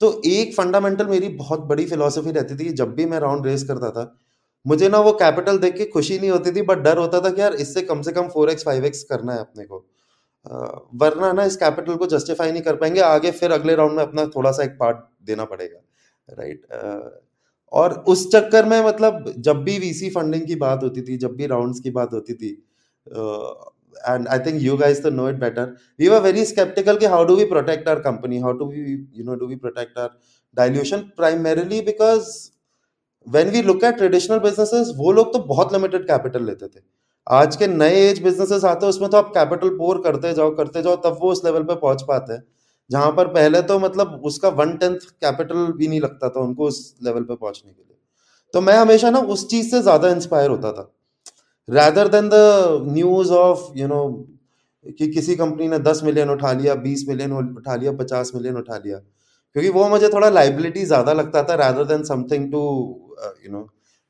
तो 0.00 0.20
एक 0.26 0.54
फंडामेंटल 0.56 1.06
मेरी 1.06 1.28
बहुत 1.36 1.60
बड़ी 1.66 1.84
फिलोसफी 1.86 2.30
रहती 2.32 2.56
थी 2.56 2.64
कि 2.64 2.72
जब 2.74 2.94
भी 2.94 3.06
मैं 3.06 3.18
राउंड 3.20 3.46
रेस 3.46 3.64
करता 3.64 3.90
था, 3.90 4.04
मुझे 4.66 4.88
ना 4.88 4.98
वो 5.00 5.12
कैपिटल 5.12 5.58
देख 5.58 5.76
के 5.76 5.84
खुशी 5.86 6.18
नहीं 6.18 6.30
होती 6.30 6.52
थी 6.52 6.62
बट 6.62 6.78
डर 6.78 6.98
होता 6.98 7.20
था 7.20 7.30
कि 7.30 7.40
यार 7.40 7.54
इससे 7.56 7.82
कम 7.82 8.02
से 8.02 8.12
कम 8.12 8.28
फोर 8.28 8.50
एक्स 8.50 8.64
फाइव 8.64 8.84
एक्स 8.84 9.02
करना 9.04 9.32
है 9.32 9.40
अपने 9.40 9.64
को। 9.64 9.84
वरना 10.96 11.32
ना 11.32 11.44
इस 11.44 11.56
कैपिटल 11.56 11.96
को 11.96 12.06
जस्टिफाई 12.06 12.52
नहीं 12.52 12.62
कर 12.62 12.76
पाएँगे, 12.76 13.00
आगे 13.00 13.30
फिर 13.32 13.52
अगले 13.52 13.74
राउंड 13.74 13.96
में 13.96 14.02
अपना 14.02 14.24
थोड़ा 14.26 14.50
सा 14.52 14.62
एक 14.64 14.76
पार्ट 14.80 14.96
देना 15.26 15.44
पड़ेगा 15.44 16.34
राइट 16.38 16.66
और 17.72 17.92
उस 18.08 18.26
चक्कर 18.32 18.64
में 18.66 18.80
मतलब 18.86 19.32
जब 19.38 19.62
भी 19.64 19.78
वीसी 19.78 20.10
फंडिंग 20.10 20.46
की 20.46 20.54
बात 20.56 20.82
होती 20.82 21.02
थी, 21.02 21.16
जब 21.18 21.36
भी 21.36 21.46
राउंड्स 21.46 21.80
की 21.80 21.90
बात 21.90 22.12
होती 22.12 22.34
थी 22.34 22.56
and 23.06 24.28
I 24.28 24.38
think 24.38 24.62
you 24.62 24.76
guys 24.76 25.00
to 25.00 25.10
know 25.10 25.26
it 25.26 25.38
better. 25.38 25.76
We 25.98 26.08
were 26.08 26.20
very 26.20 26.44
skeptical 26.44 26.96
कि 26.96 27.08
how 27.08 27.24
do 27.24 27.36
we 27.36 27.46
protect 27.46 27.88
our 27.88 28.00
company? 28.00 28.40
How 28.40 28.52
do 28.52 28.64
we, 28.66 29.04
you 29.12 29.24
know, 29.24 29.36
do 29.36 29.46
we 29.46 29.56
protect 29.56 29.96
our 29.96 30.10
dilution? 30.56 31.12
Primarily 31.16 31.80
because 31.82 32.52
when 33.26 33.52
we 33.52 33.62
look 33.62 33.82
at 33.82 33.98
traditional 33.98 34.40
businesses, 34.40 34.94
वो 34.96 35.12
लोग 35.12 35.32
तो 35.32 35.38
बहुत 35.46 35.72
limited 35.72 36.06
capital 36.10 36.46
लेते 36.46 36.68
थे 36.68 36.80
आज 37.26 37.56
के 37.56 37.66
नए 37.66 37.96
एज 38.08 38.22
बिजनेसेस 38.22 38.64
आते 38.64 38.86
हैं 38.86 38.90
उसमें 38.90 39.10
तो 39.10 39.16
आप 39.16 39.30
कैपिटल 39.34 39.68
पोर 39.78 40.00
करते 40.02 40.32
जाओ 40.34 40.54
करते 40.56 40.82
जाओ 40.82 40.96
तब 41.04 41.18
वो 41.20 41.30
उस 41.32 41.44
लेवल 41.44 41.62
पे 41.62 41.74
पहुँच 41.74 42.02
पाते 42.08 42.32
हैं 42.32 42.42
जहाँ 42.90 43.10
पर 43.16 43.26
पहले 43.34 43.60
तो 43.62 43.78
मतलब 43.78 44.22
उसका 44.26 44.48
वन 44.60 44.76
टेंथ 44.76 44.98
कैपिटल 45.24 45.72
भी 45.78 45.88
नहीं 45.88 46.00
लगता 46.00 46.28
था 46.28 46.40
उनको 46.40 46.66
उस 46.66 46.80
लेवल 47.02 47.22
पे 47.24 47.34
पहुँचने 47.34 47.72
के 47.72 47.82
लिए 47.82 47.96
तो 48.54 48.60
मैं 48.60 48.76
हमेशा 48.76 49.10
ना 49.10 49.18
उस 49.34 49.48
चीज़ 49.50 49.70
से 49.70 49.82
ज़्यादा 49.82 50.08
इंस्पायर 50.10 50.50
होता 50.50 50.72
था 50.72 50.90
rather 51.68 52.08
than 52.08 52.28
the 52.28 52.34
news 52.88 53.32
of 53.32 53.78
you 53.78 53.86
know 53.88 54.02
कि 54.98 55.06
किसी 55.08 55.34
कंपनी 55.36 55.68
ने 55.68 55.78
दस 55.80 56.00
मिलियन 56.04 56.30
उठा 56.30 56.52
लिया, 56.52 56.74
बीस 56.76 57.04
मिलियन 57.08 57.32
उठा 57.32 57.74
लिया, 57.76 57.92
पचास 57.94 58.32
मिलियन 58.34 58.56
उठा 58.56 58.76
लिया। 58.76 58.98
क्योंकि 58.98 59.68
वो 59.70 59.88
मुझे 59.88 60.08
थोड़ा 60.08 60.28
लाइबिलिटी 60.30 60.84
ज़्यादा 60.84 61.12
लगता 61.12 61.42
था 61.42 61.54
rather 61.56 61.84
than 61.84 62.02
something 62.04 62.50
to 62.52 62.60
you 63.44 63.52
know 63.52 63.60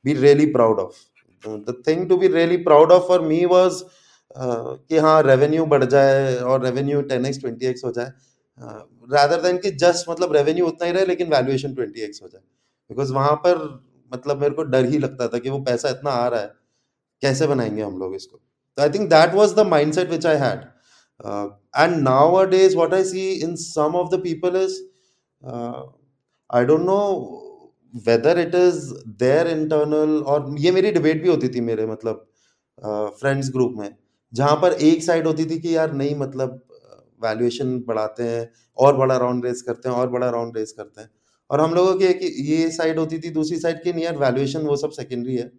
be 0.04 0.12
really 0.14 0.46
proud 0.52 0.78
of 0.80 0.96
the 1.44 1.82
thing 1.86 2.08
to 2.08 2.16
be 2.16 2.28
really 2.28 2.56
proud 2.64 2.92
of 2.92 3.06
for 3.08 3.20
me 3.22 3.44
was 3.46 3.82
कि 4.36 4.98
हाँ 4.98 5.22
रेवेन्यू 5.22 5.64
बढ़ 5.66 5.84
जाए 5.86 6.36
और 6.38 6.64
revenue 6.64 7.00
ten 7.04 7.26
X 7.26 7.40
twenty 7.40 7.66
X 7.66 7.84
हो 7.84 7.90
जाए। 7.92 8.12
रैदर 9.10 9.40
देन 9.42 9.58
कि 9.58 9.70
जस्ट 9.82 10.10
मतलब 10.10 10.32
रेवेन्यू 10.36 10.66
उतना 10.66 10.86
ही 10.86 10.92
रहे, 10.92 11.04
लेकिन 11.06 11.28
वैल्यूएशन 11.30 11.74
ट्वेंटी 11.74 12.00
एक्स 12.00 12.22
हो 12.22 12.28
जाए। 12.28 12.42
बिकॉज़ 12.90 13.12
वहाँ 13.12 13.34
पर 13.46 13.58
मतलब 14.12 14.40
मेरे 14.40 14.54
को 14.54 14.62
डर 14.64 14.84
ही 14.84 14.98
लगता 14.98 15.28
था 15.28 15.38
कि 15.38 15.50
वो 15.50 15.58
पैसा 15.64 15.88
इतना 15.90 16.10
आ 16.12 16.26
रहा 16.28 16.40
है। 16.40 16.52
कैसे 17.22 17.46
बनाएँगे 17.46 17.82
हम 17.82 17.98
लोग 17.98 18.14
इसको? 18.14 18.36
तो 18.78 18.82
I 18.82 18.90
think 18.90 19.08
that 19.10 19.34
was 19.34 19.54
the 19.54 19.66
mindset 19.92 20.10
which 20.10 20.26
I 20.26 20.36
had 20.36 20.64
and 21.76 21.96
nowadays 22.50 22.76
what 22.76 22.94
I 22.94 23.04
see 23.04 23.28
in 23.32 23.54
some 23.56 23.96
of 23.96 24.08
the 24.16 24.20
people 24.22 24.56
is 24.56 24.80
I 26.50 26.64
don't 26.64 26.80
know 26.82 26.98
whether 28.06 28.38
it 28.38 28.54
is 28.54 28.78
their 29.20 29.48
internal 29.48 30.18
और 30.24 30.54
ये 30.58 30.72
मेरी 30.72 30.90
डिबेट 30.92 31.22
भी 31.22 31.28
होती 31.28 31.48
थी 31.48 31.60
मेरे 31.60 31.86
मतलब 31.86 32.26
फ्रेंड्स 33.20 33.46
uh, 33.46 33.52
ग्रुप 33.52 33.74
में 33.78 33.94
जहाँ 34.32 34.56
पर 34.56 34.72
एक 34.82 35.02
साइड 35.02 35.26
होती 35.26 35.44
थी 35.46 35.58
कि 35.58 35.74
यार 35.76 35.92
नहीं 35.92 36.14
मतलब 36.16 36.60
वैल्यूएशन 37.22 37.78
बढ़ाते 37.88 38.22
हैं 38.22 38.50
और 38.78 38.96
बड़ा 38.96 39.16
राउंड 39.16 39.44
रेस 39.46 39.62
करते 39.62 39.88
हैं 39.88 39.96
और 39.96 40.08
बड़ा 40.10 40.28
राउंड 40.30 40.56
रेस 40.56 40.72
करते 40.72 41.00
हैं। 41.00 41.10
और 41.50 41.60
हम 41.60 41.74
लोगों 41.74 41.94
की 41.98 42.06
ये 42.44 42.70
साइड 42.70 42.98
होती 42.98 43.18
थी 43.18 43.30
दूसरी 43.30 43.58
साइड 43.60 43.82
की 43.82 43.92
नहीं 43.92 44.04
यार 44.04 44.16
वैल्यूएशन 44.18 44.62
वो 44.66 44.76
सब 44.76 44.90
सेकेंडरी 44.90 45.36
है। 45.36 45.50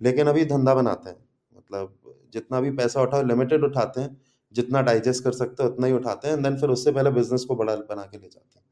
लेकिन 0.00 0.26
अभी 0.26 0.44
धंधा 0.46 0.74
बनाते 0.74 1.10
हैं। 1.10 1.16
मतलब 1.52 1.96
जितना 2.32 2.60
भी 2.60 2.70
पैसा 2.72 3.02
उठाओ 3.02 3.22
लिमिटेड 3.22 3.64
उठाते 3.64 4.00
हैं 4.00 4.16
जितना 4.54 4.80
डाइजेस्ट 4.82 5.24
कर 5.24 5.32
सकते 5.32 5.62
हैं 5.62 5.70
उतना 5.70 5.86
ही 5.86 5.92
उठाते 5.92 6.28
हैं 6.28 6.42
देन 6.42 6.56
फिर 6.56 6.70
उससे 6.70 6.92
पहले 6.92 7.10
बिज़नेस 7.10 7.44
को 7.44 7.56
बड़ा 7.56 7.76
बना 7.76 8.02
के 8.04 8.18
ले 8.18 8.28
जाते 8.28 8.58
हैं। 8.58 8.64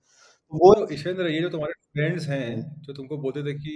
वो 0.53 0.75
तो 0.75 0.89
ईश्वेंद्र 0.95 1.27
ये 1.29 1.41
जो 1.41 1.49
तुम्हारे 1.51 1.73
फ्रेंड्स 1.95 2.27
हैं 2.29 2.83
जो 2.83 2.93
तुमको 2.95 3.17
बोलते 3.19 3.43
थे 3.45 3.55
कि 3.55 3.75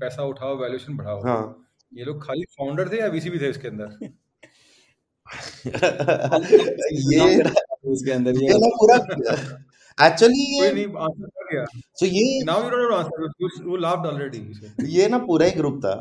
पैसा 0.00 0.24
उठाओ 0.24 0.56
वैल्यूएशन 0.58 0.96
बढ़ाओ 0.96 1.22
हाँ। 1.22 1.66
ये 1.92 2.04
लोग 2.04 2.22
खाली 2.24 2.44
फाउंडर 2.52 2.88
थे 2.92 3.00
या 3.00 3.06
वीसी 3.08 3.30
भी 3.30 3.38
थे 3.40 3.50
इसके 3.50 3.68
अंदर? 3.68 3.98
ये 7.12 7.24
इसके 7.92 8.12
अंदर 8.12 8.42
ये 8.42 8.58
ना 8.58 8.68
पूरा 8.76 8.98
एक्चुअली 9.98 10.42
ये 10.54 10.72
नहीं 10.72 10.86
आंसर 10.86 11.26
कर 11.26 11.54
गया 11.54 11.64
सो 12.00 12.06
ये 12.06 12.42
now 12.44 12.62
you 12.62 12.70
don't 12.70 12.92
answer 12.94 13.68
you 13.68 13.76
laughed 13.76 14.06
already 14.06 14.96
ये 14.96 15.08
ना 15.08 15.18
पूरा 15.18 15.46
ही 15.46 15.52
ग्रुप 15.52 15.78
था। 15.84 15.94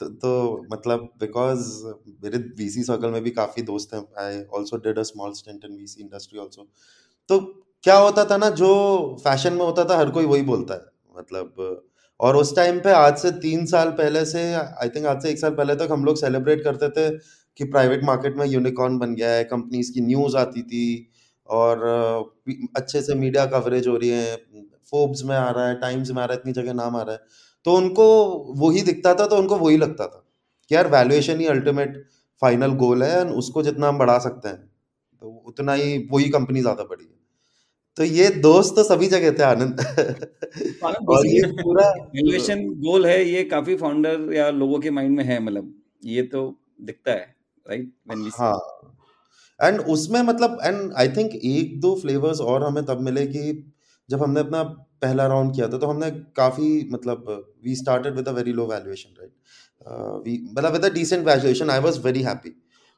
तो, 0.00 0.08
तो 0.08 0.66
मतलब 0.72 1.08
बिकॉज़ 1.20 1.70
मेरे 2.24 2.38
वीसी 2.58 2.82
सर्कल 2.82 3.10
में 3.10 3.22
भी 3.22 3.30
काफ़ी 3.30 3.62
दोस्त 3.62 3.94
हैं 3.94 4.04
I 4.24 4.38
also 4.58 4.76
did 4.76 4.98
a 4.98 5.02
small 5.02 5.32
stint 5.32 5.64
in 5.64 5.76
VC 5.76 6.02
industry 6.02 6.40
also 6.40 6.66
तो 7.28 7.38
क्या 7.84 7.96
होता 7.96 8.24
था 8.24 8.36
ना 8.36 8.50
जो 8.50 8.70
फ़ैशन 9.24 9.52
में 9.52 9.64
होता 9.64 9.84
था 9.84 9.96
हर 9.98 10.10
कोई 10.10 10.26
वही 10.26 10.42
बोलता 10.42 10.74
है 10.74 11.18
मतलब 11.18 11.82
और 12.20 12.36
उस 12.36 12.54
टाइम 12.56 12.78
पे 12.80 12.90
आज 12.90 13.16
से 13.18 13.30
तीन 13.30 13.66
साल 13.66 13.90
पहले 13.90 14.24
से 14.24 14.42
आई 14.54 14.88
थिंक 14.88 15.06
आज 15.06 15.22
से 15.22 15.30
एक 15.30 15.38
साल 15.38 15.54
पहले 15.54 15.74
तक 15.76 15.88
हम 15.90 16.04
लोग 16.04 16.16
सेलिब्रेट 16.16 16.62
करते 16.64 16.88
थे 16.88 17.08
कि 17.58 17.64
प्राइवेट 17.64 18.04
मार्केट 18.04 18.36
में 18.36 18.46
यूनिकॉर्न 18.46 18.98
बन 18.98 19.14
गया 19.14 19.30
है 19.30 19.44
कंपनीज़ 19.44 19.92
की 19.92 20.00
न्यूज़ 20.00 20.36
आती 20.36 20.62
थी 20.62 20.84
और 21.48 21.82
अच्छे 22.76 23.02
से 23.02 23.14
मीडिया 23.14 23.46
कवरेज 23.46 23.88
हो 23.88 23.96
रही 23.96 24.08
है 24.08 24.36
फोर्ब्स 24.92 25.22
में 25.24 25.36
आ 25.36 25.50
रहा 25.50 25.68
है 25.68 25.74
टाइम्स 25.80 26.10
में 26.10 26.22
आ 26.22 26.24
रहा 26.24 26.34
है 26.34 26.40
इतनी 26.40 26.52
जगह 26.52 26.72
नाम 26.72 26.96
आ 26.96 27.02
रहा 27.02 27.14
है 27.14 27.20
तो 27.66 27.76
उनको 27.76 28.06
वही 28.58 28.82
दिखता 28.82 29.14
था 29.14 29.26
तो 29.26 29.36
उनको 29.36 29.56
वही 29.56 29.76
लगता 29.76 30.06
था 30.06 30.24
कि 30.70 30.74
यार 30.74 30.88
वैल्यूएशन 30.88 31.40
ही 31.40 31.46
अल्टीमेट 31.46 32.04
फाइनल 32.42 32.72
गोल 32.76 33.02
है 33.02 33.18
और 33.20 33.30
उसको 33.34 33.62
जितना 33.62 33.88
हम 33.88 33.98
बढ़ा 33.98 34.18
सकते 34.18 34.48
हैं 34.48 34.58
तो 35.22 35.28
उतना 35.46 35.72
ही 35.72 35.98
वही 36.12 36.28
कंपनी 36.30 36.60
ज़्यादा 36.60 36.84
बड़ी 36.84 37.04
है। 37.04 37.10
तो 37.96 38.04
ये 38.04 38.28
दोस्त 38.40 38.74
तो 38.76 38.82
सभी 38.84 39.06
जगह 39.06 39.30
थे 39.38 39.42
आनंद। 39.42 39.80
और 41.08 41.26
ये 41.26 41.42
पूरा 41.62 41.88
वैल्यूएशन 41.90 42.64
गोल 42.80 43.06
है 43.06 43.24
ये 43.24 43.44
काफ़ी 43.44 43.76
फाउंडर 43.76 44.32
या 44.34 44.50
लोगों 44.50 44.78
के 44.80 44.90
माइंड 44.90 45.16
में 45.16 45.24
है 45.24 45.38
मतलब 45.40 45.74
ये 46.04 46.22
तो 46.22 46.42
दिखता 46.82 47.12
है 47.12 47.34
राइट 47.66 47.92
व्हेन 48.08 48.22
वी 48.22 48.30
हाँ। 48.38 48.54
एंड 49.60 49.80
उसमें 49.80 50.22
मतलब 50.22 50.58
एंड 50.64 50.92
आई 50.94 51.08
थिंक 51.08 51.34
एक 51.34 51.80
दो 51.80 51.94
फ्लेवर्स 51.94 52.40
और 52.40 52.64
हमें 52.64 52.84
तब 52.84 53.00
मिले 53.00 53.26
कि 53.26 53.72
जब 54.10 54.22
हमने 54.22 54.40
अपना 54.40 54.62
पहला 55.02 55.26
राउंड 55.26 55.54
किया 55.54 55.68
था 55.68 55.78
तो 55.78 55.86
हमने 55.86 56.10
काफ़ी 56.36 56.88
मतलब 56.92 57.24
we 57.64 57.74
started 57.76 58.14
with 58.14 58.28
a 58.28 58.32
very 58.32 58.52
low 58.52 58.66
valuation 58.66 59.14
right 59.20 59.32
we 60.26 60.38
मतलब 60.52 60.72
with 60.72 60.84
a 60.84 60.88
decent 60.88 61.26
valuation 61.26 61.70
I 61.70 61.80
was 61.80 61.98
very 62.04 62.22
happy 62.22 62.50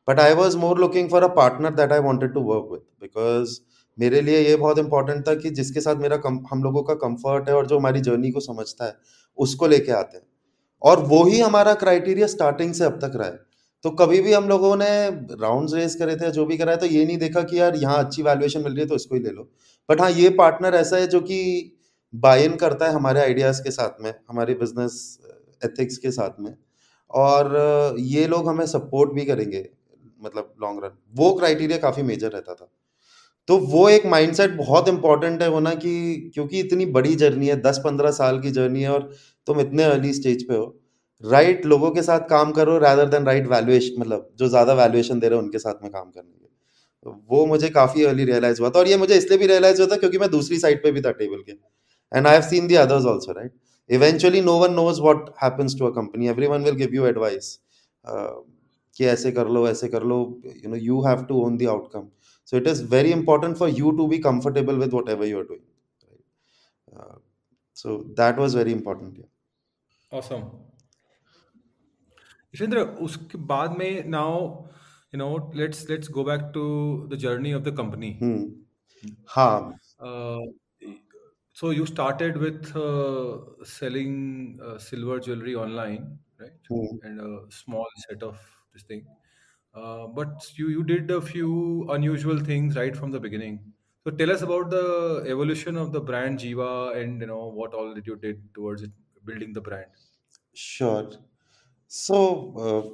but 0.09 0.21
I 0.21 0.35
was 0.35 0.57
more 0.57 0.79
looking 0.79 1.11
for 1.11 1.25
a 1.25 1.29
partner 1.35 1.75
that 1.75 1.93
I 1.93 1.99
wanted 1.99 2.35
to 2.35 2.41
work 2.41 2.69
with 2.73 2.83
because 3.01 3.59
मेरे 3.99 4.21
लिए 4.21 4.41
ये 4.41 4.57
बहुत 4.57 4.79
important 4.79 5.29
था 5.29 5.35
कि 5.35 5.51
जिसके 5.51 5.81
साथ 5.81 5.97
मेरा 5.97 6.17
कम, 6.17 6.45
हम 6.53 6.63
लोगों 6.65 6.83
का 6.83 6.95
कंफर्ट 6.95 7.49
है 7.49 7.55
और 7.55 7.67
जो 7.67 7.79
हमारी 7.79 8.01
जर्नी 8.01 8.31
को 8.31 8.41
समझता 8.41 8.85
है 8.85 8.95
उसको 9.39 9.67
लेके 9.67 9.93
आते 9.93 10.17
हैं। 10.17 10.25
और 10.83 11.01
वो 11.01 11.25
ही 11.25 11.41
हमारा 11.41 11.75
क्राइटेरिया 11.75 12.27
स्टार्टिंग 12.27 12.75
से 12.75 12.85
अब 12.85 12.99
तक 13.05 13.13
रहा 13.17 13.29
है। 13.29 13.41
तो 13.85 13.91
कभी 13.93 14.21
भी 14.21 14.33
हम 14.33 14.49
लोगों 14.49 14.75
ने 14.77 14.87
राउंड 15.41 15.75
रेस 15.75 15.95
करे 15.95 16.17
थे 16.17 16.31
जो 16.31 16.45
भी 16.47 16.57
करा 16.59 16.73
है 16.73 16.79
तो 16.79 16.87
ये 16.87 17.05
नहीं 17.07 17.19
देखा 17.19 17.43
कि 17.43 17.59
यार 17.61 17.77
यहाँ 17.77 17.99
अच्छी 17.99 18.23
वैल्यूएशन 18.23 18.63
मिल 18.63 18.73
रही 18.73 18.81
है 18.81 18.87
तो 18.87 18.95
इसको 18.95 19.15
ही 19.15 19.21
ले 19.23 19.31
लो। 19.31 19.49
बट 19.89 20.01
हाँ 20.01 20.11
ये 20.11 20.29
पार्टनर 20.39 20.75
ऐसा 20.75 20.97
है 20.97 21.07
जो 21.07 21.21
कि 21.21 21.73
बाय 22.15 22.45
इन 22.45 22.57
करता 22.57 22.87
है 22.87 22.93
हमारे 22.93 23.21
आइडियाज़ 23.21 23.63
के 23.63 23.71
साथ 23.71 24.03
में, 24.03 24.13
हमारे 24.29 24.55
बिज़नेस 24.55 25.19
एथिक्स 25.63 25.97
के 25.99 26.11
साथ 26.11 26.41
में। 26.41 26.55
और 27.11 27.97
ये 27.99 28.27
लोग 28.27 28.49
हमें 28.49 28.65
सपोर्ट 28.67 29.13
भी 29.13 29.25
करेंगे 29.25 29.69
मतलब 30.21 30.53
लॉन्ग 30.63 30.85
रन 30.85 30.97
वो 31.15 31.33
क्राइटेरिया 31.35 31.79
काफ़ी 31.79 32.03
मेजर 32.03 32.31
रहता 32.31 32.55
था। 32.55 32.69
तो 33.49 33.57
वो 33.59 33.89
एक 33.89 34.07
माइंडसेट 34.07 34.57
बहुत 34.57 34.89
इंपॉर्टेंट 34.89 35.43
है 35.43 35.49
होना 35.49 35.75
कि, 35.75 36.31
क्योंकि 36.35 36.61
इतनी 36.61 36.87
बड़ी 36.89 37.15
जर्नी 37.17 37.47
है, 37.47 37.61
दस 37.63 37.81
पंद्रह 37.85 38.11
साल 38.13 38.41
की 38.41 38.51
जर्नी 38.51 38.83
है 38.83 38.91
और 38.91 39.11
तुम 39.47 39.61
इतने 39.61 39.83
अर्ली 39.85 40.13
स्टेज 40.13 40.47
पे 40.49 40.55
हो। 40.55 40.65
राइट 41.25 41.55
right 41.57 41.67
लोगों 41.67 41.91
के 41.91 42.03
साथ 42.03 42.21
काम 42.21 42.53
करो 42.53 42.79
रैदर 42.79 43.09
देन 43.09 43.25
राइट 43.25 43.47
वैल्यूएशन 43.47 44.01
मतलब 44.01 44.31
जो 44.37 44.49
ज़्यादा 44.49 44.75
वैल्यूएशन 44.75 45.21
दे 45.21 45.29
रहे 45.29 45.39
हैं 45.39 45.45
उनके 45.45 45.59
साथ 45.59 45.83
में 45.83 45.93
काम 45.93 46.11
करने 46.11 46.31
के 46.31 47.11
वो 47.29 47.47
मुझे 47.47 47.69
काफ़ी 47.69 48.05
अर्ली 48.05 48.25
रियलाइज़ 48.25 48.61
हुआ 48.61 48.71
था 48.71 48.79
और 48.79 48.89
ये 48.89 48.97
मुझे 48.97 49.15
इसलिए 49.15 49.39
भी 49.39 49.47
रियलाइज़ 49.47 49.83
हुआ 49.83 49.91
था 49.93 49.97
क्योंकि 49.97 50.19
मैं 50.19 50.31
दूसरी 50.31 50.59
साइड 50.59 50.83
पे 50.83 50.93
भी 50.93 51.01
था 51.01 51.11
टेबल 51.13 51.43
के। 51.43 51.53
And 52.13 52.27
I 52.27 52.33
have 52.33 52.43
seen 52.43 52.67
the 52.67 52.75
others 52.75 53.07
also 53.07 53.33
right 53.33 53.53
eventually 53.91 54.41
no 54.41 54.59
one 54.59 54.73
knows 54.73 55.01
what 55.01 55.31
happens 55.43 55.79
to 55.79 55.87
a 55.87 55.91
company 55.91 56.29
everyone 56.29 56.65
will 56.65 56.75
give 56.75 56.95
you 56.95 57.07
advice 57.07 57.59
कि 58.07 59.05
ऐसे 59.07 59.33
कर 59.33 59.49
लो 59.49 59.69
ऐसे 59.69 59.89
कर 59.89 60.03
लो 60.03 60.19
you 60.47 60.71
know 60.71 60.77
you 60.77 61.01
have 61.07 61.25
to 61.25 61.45
own 61.45 61.57
the 61.57 61.69
outcome 61.69 62.09
so 62.49 62.57
it 62.57 62.67
is 62.67 62.81
very 62.81 63.13
important 63.13 63.59
for 63.59 63.69
you 63.69 63.93
to 63.97 64.09
be 64.09 64.19
comfortable 64.21 64.77
with 64.77 64.93
whatever 64.93 65.27
you 65.27 65.39
are 65.41 65.45
doing 65.45 65.65
right? 66.09 66.21
uh, 66.97 67.17
so 67.73 68.05
that 68.17 68.39
was 68.39 68.55
very 68.55 68.73
important 68.73 69.19
yeah 72.56 72.66
awesome 72.66 72.72
Ishendra, 72.72 73.00
उसके 73.00 73.38
बाद 73.48 73.78
में 73.78 74.06
now 74.08 74.68
you 75.12 75.20
know 75.20 75.52
let's 75.54 75.88
let's 75.90 76.08
go 76.08 76.24
back 76.24 76.54
to 76.54 77.08
the 77.10 77.18
journey 77.18 77.52
of 77.52 77.64
the 77.64 77.72
company 77.72 78.18
hmm. 78.20 78.44
हाँ 79.36 79.74
uh, 80.00 80.40
so 81.54 81.70
you 81.70 81.86
started 81.86 82.38
with 82.38 82.76
uh, 82.76 83.40
selling 83.64 84.60
uh, 84.64 84.78
silver 84.78 85.20
jewelry 85.20 85.56
online 85.56 86.18
right 86.40 86.54
hmm. 86.70 86.98
and 87.04 87.20
a 87.20 87.52
small 87.52 87.88
set 88.08 88.24
of 88.24 88.40
this 88.74 88.84
thing 88.84 89.06
uh, 89.74 90.08
but 90.08 90.52
you 90.56 90.70
you 90.70 90.84
did 90.84 91.12
a 91.12 91.22
few 91.22 91.88
unusual 91.90 92.40
things 92.40 92.76
right 92.76 92.96
from 92.96 93.12
the 93.12 93.20
beginning. 93.20 93.74
So 94.04 94.12
tell 94.12 94.32
us 94.32 94.42
about 94.42 94.70
the 94.70 95.24
evolution 95.28 95.78
of 95.78 95.92
the 95.92 96.02
brand 96.02 96.40
Jiva 96.40 96.98
and 96.98 97.22
you 97.22 97.28
know 97.28 97.48
what 97.48 97.74
all 97.74 97.94
that 97.96 98.06
you 98.06 98.16
did 98.16 98.54
towards 98.54 98.82
it, 98.84 98.92
building 99.24 99.54
the 99.54 99.62
brand. 99.62 99.86
Sure. 100.54 101.10
So 101.93 102.17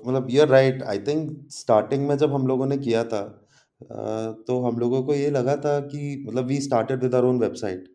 मतलब 0.07 0.27
you're 0.31 0.49
right 0.49 0.83
I 0.83 0.99
think 0.99 1.31
starting 1.53 2.07
में 2.09 2.17
जब 2.19 2.35
हम 2.35 2.47
लोगों 2.47 2.67
ने 2.67 2.77
किया 2.79 3.05
था 3.05 3.23
uh, 3.81 4.47
तो 4.47 4.61
हम 4.61 4.79
लोगों 4.79 5.03
को 5.03 5.15
ये 5.15 5.31
लगा 5.31 5.57
था 5.57 5.79
कि 5.87 6.25
मतलब 6.29 6.47
we 6.47 6.61
started 6.61 7.03
with 7.03 7.15
our 7.15 7.27
own 7.27 7.39
website 7.39 7.89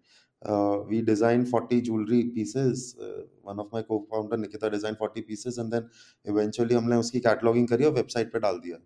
we 0.90 1.02
design 1.02 1.46
40 1.46 1.82
jewelry 1.86 2.22
pieces. 2.34 2.82
One 3.48 3.60
of 3.60 3.76
of 3.76 3.84
cofounder 4.12 4.38
Nikita 4.38 4.70
design 4.70 4.96
40 4.96 5.24
pieces 5.30 5.58
and 5.64 5.74
then 5.74 5.88
eventually 6.26 6.74
हमने 6.74 6.96
उसकी 6.96 7.20
कैटलॉगिंग 7.20 7.68
करी 7.68 7.86
और 7.86 7.94
वेबसाइट 7.94 8.32
पे 8.34 8.40
डाल 8.40 8.60
दिया 8.60 8.78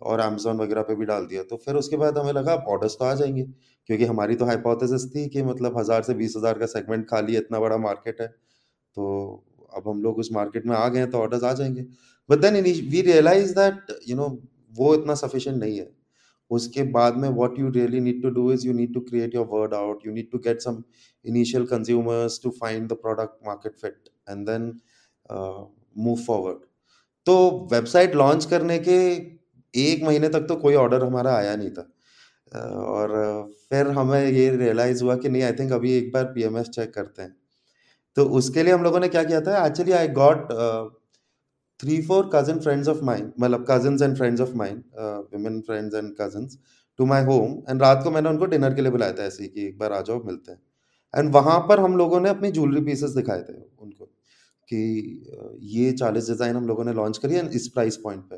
और 0.00 0.20
अमेजोन 0.20 0.60
वगैरह 0.60 0.82
पे 0.82 0.94
भी 0.94 1.04
डाल 1.06 1.26
दिया। 1.26 1.42
तो 1.42 1.56
फिर 1.56 1.74
उसके 1.76 1.96
बाद 1.96 2.18
हमें 2.18 2.32
लगा 2.32 2.54
ऑर्डर्स 2.74 2.96
तो 2.98 3.04
आ 3.04 3.14
जाएँगे 3.14 3.44
क्योंकि 3.88 4.04
हमारी 4.04 4.34
तो 4.34 4.44
हाइपोथेसिस 4.44 5.06
थी 5.14 5.28
कि 5.28 5.42
मतलब 5.42 5.78
हज़ार 5.78 6.02
से 6.02 6.14
बीस 6.14 6.34
हज़ार 6.36 6.58
का 6.58 6.66
सेगमेंट 6.66 7.08
खाली 7.10 7.34
है 7.34 7.40
इतना 7.40 7.60
बड़ा 7.60 7.76
मार्केट 7.78 8.20
है। 8.20 8.28
तो 8.28 9.44
अब 9.76 9.88
हम 9.88 10.02
लोग 10.02 10.18
उस 10.18 10.32
मार्केट 10.32 10.66
में 10.66 10.76
आ 10.76 10.88
गए 10.88 11.06
तो 11.06 11.18
ऑर्डर्स 11.18 11.44
आ 11.44 11.52
जाएँगे। 11.52 11.86
But 12.28 12.38
then 12.40 12.60
we 12.62 13.00
realise 13.02 13.54
that 13.54 13.96
you 14.08 14.16
know 14.16 14.28
वो 14.78 14.94
इतना 14.94 15.14
सफिशिएंट 15.14 15.58
नहीं 15.58 15.78
है। 15.78 15.90
उसके 16.50 16.82
बाद 16.92 17.16
में 17.16 17.28
what 17.28 17.58
you 17.58 17.70
really 17.70 18.00
need 18.00 18.22
to 18.22 18.30
do 18.30 18.50
is 18.52 18.66
you 18.66 18.72
need 18.72 18.92
to 18.94 19.00
create 19.00 19.34
your 19.34 19.46
word 19.46 19.74
out 19.74 20.02
need 20.06 20.28
to 20.32 20.38
get 20.38 20.62
some 20.62 20.76
initial 21.24 21.64
consumers 21.66 22.38
to 22.38 22.52
find 22.58 22.92
the 22.92 22.96
product 22.96 23.34
market 23.46 23.80
fit 23.80 24.10
and 24.28 24.48
then 24.48 24.68
uh, 25.30 25.64
move 26.06 26.20
forward. 26.26 26.60
तो 27.26 27.34
website 27.72 28.14
launch 28.14 28.44
करने 28.44 28.78
के 28.78 28.96
एक 29.74 30.04
महीने 30.04 30.28
तक 30.28 30.46
तो 30.48 30.56
कोई 30.56 30.74
order 30.74 31.04
हमारा 31.04 31.34
आया 31.36 31.56
नहीं 31.56 31.70
था। 31.70 31.82
और 32.92 33.12
फिर 33.70 33.88
हमें 33.88 34.26
ये 34.26 34.48
रियलाइज़ 34.56 35.02
हुआ 35.04 35.16
कि 35.16 35.28
नहीं 35.28 35.42
आई 35.42 35.52
थिंक 35.52 35.72
अभी 35.72 35.92
एक 35.92 36.12
बार 36.12 36.24
पीएमएस 36.24 36.68
चेक 36.68 36.94
करते 36.94 37.22
हैं। 37.22 37.36
तो 38.16 38.24
उसके 38.38 38.62
लिए 38.62 38.72
हम 38.74 38.82
लोगों 38.82 39.00
ने 39.00 39.08
क्या 39.08 39.22
किया 39.24 39.40
था? 39.40 39.66
Actually 39.66 39.92
I 39.92 40.08
got 40.18 40.52
three 41.80 42.00
four 42.02 42.30
cousin 42.34 42.58
friends 42.60 42.88
of 42.88 43.02
mine 43.04 43.32
मतलब 43.40 43.64
cousin 43.70 43.98
and 44.02 44.16
friends 44.16 44.40
of 44.40 44.54
mine 44.56 44.82
women 45.32 45.60
friends 45.66 45.94
and 45.94 46.14
cousin 46.20 46.48
to 46.98 47.06
my 47.06 47.24
home 47.24 47.52
and 47.70 47.82
रात 47.82 48.00
को 48.04 48.10
मैंने 48.10 48.28
उनको 48.28 48.46
डिनर 48.46 48.74
के 48.74 48.82
लिए 48.82 48.90
बुलाया 48.90 49.12
था 49.12 49.24
ऐसे 49.24 49.42
ही 49.42 49.48
कि 49.48 49.66
एक 49.66 49.78
बार 49.78 49.92
आ 49.92 50.00
जाओ, 50.00 50.22
मिलते 50.24 50.52
हैं। 50.52 50.60
एंड 51.14 51.32
वहाँ 51.34 51.58
पर 51.68 51.80
हम 51.80 51.96
लोगों 51.96 52.20
ने 52.20 52.28
अपनी 52.28 52.50
ज्वेलरी 52.52 52.80
पीसेस 52.84 53.10
दिखाए 53.12 53.42
थे 53.42 53.54
उनको 53.54 54.04
कि 54.68 54.78
ये 55.74 55.92
चालीस 55.92 56.28
डिज़ाइन 56.28 56.56
हम 56.56 56.66
लोगों 56.68 56.84
ने 56.84 56.92
लॉन्च 56.92 57.18
करी 57.18 57.34
एंड 57.36 57.50
इस 57.52 57.68
प्राइस 57.68 57.96
पॉइंट 58.04 58.22
पे। 58.30 58.36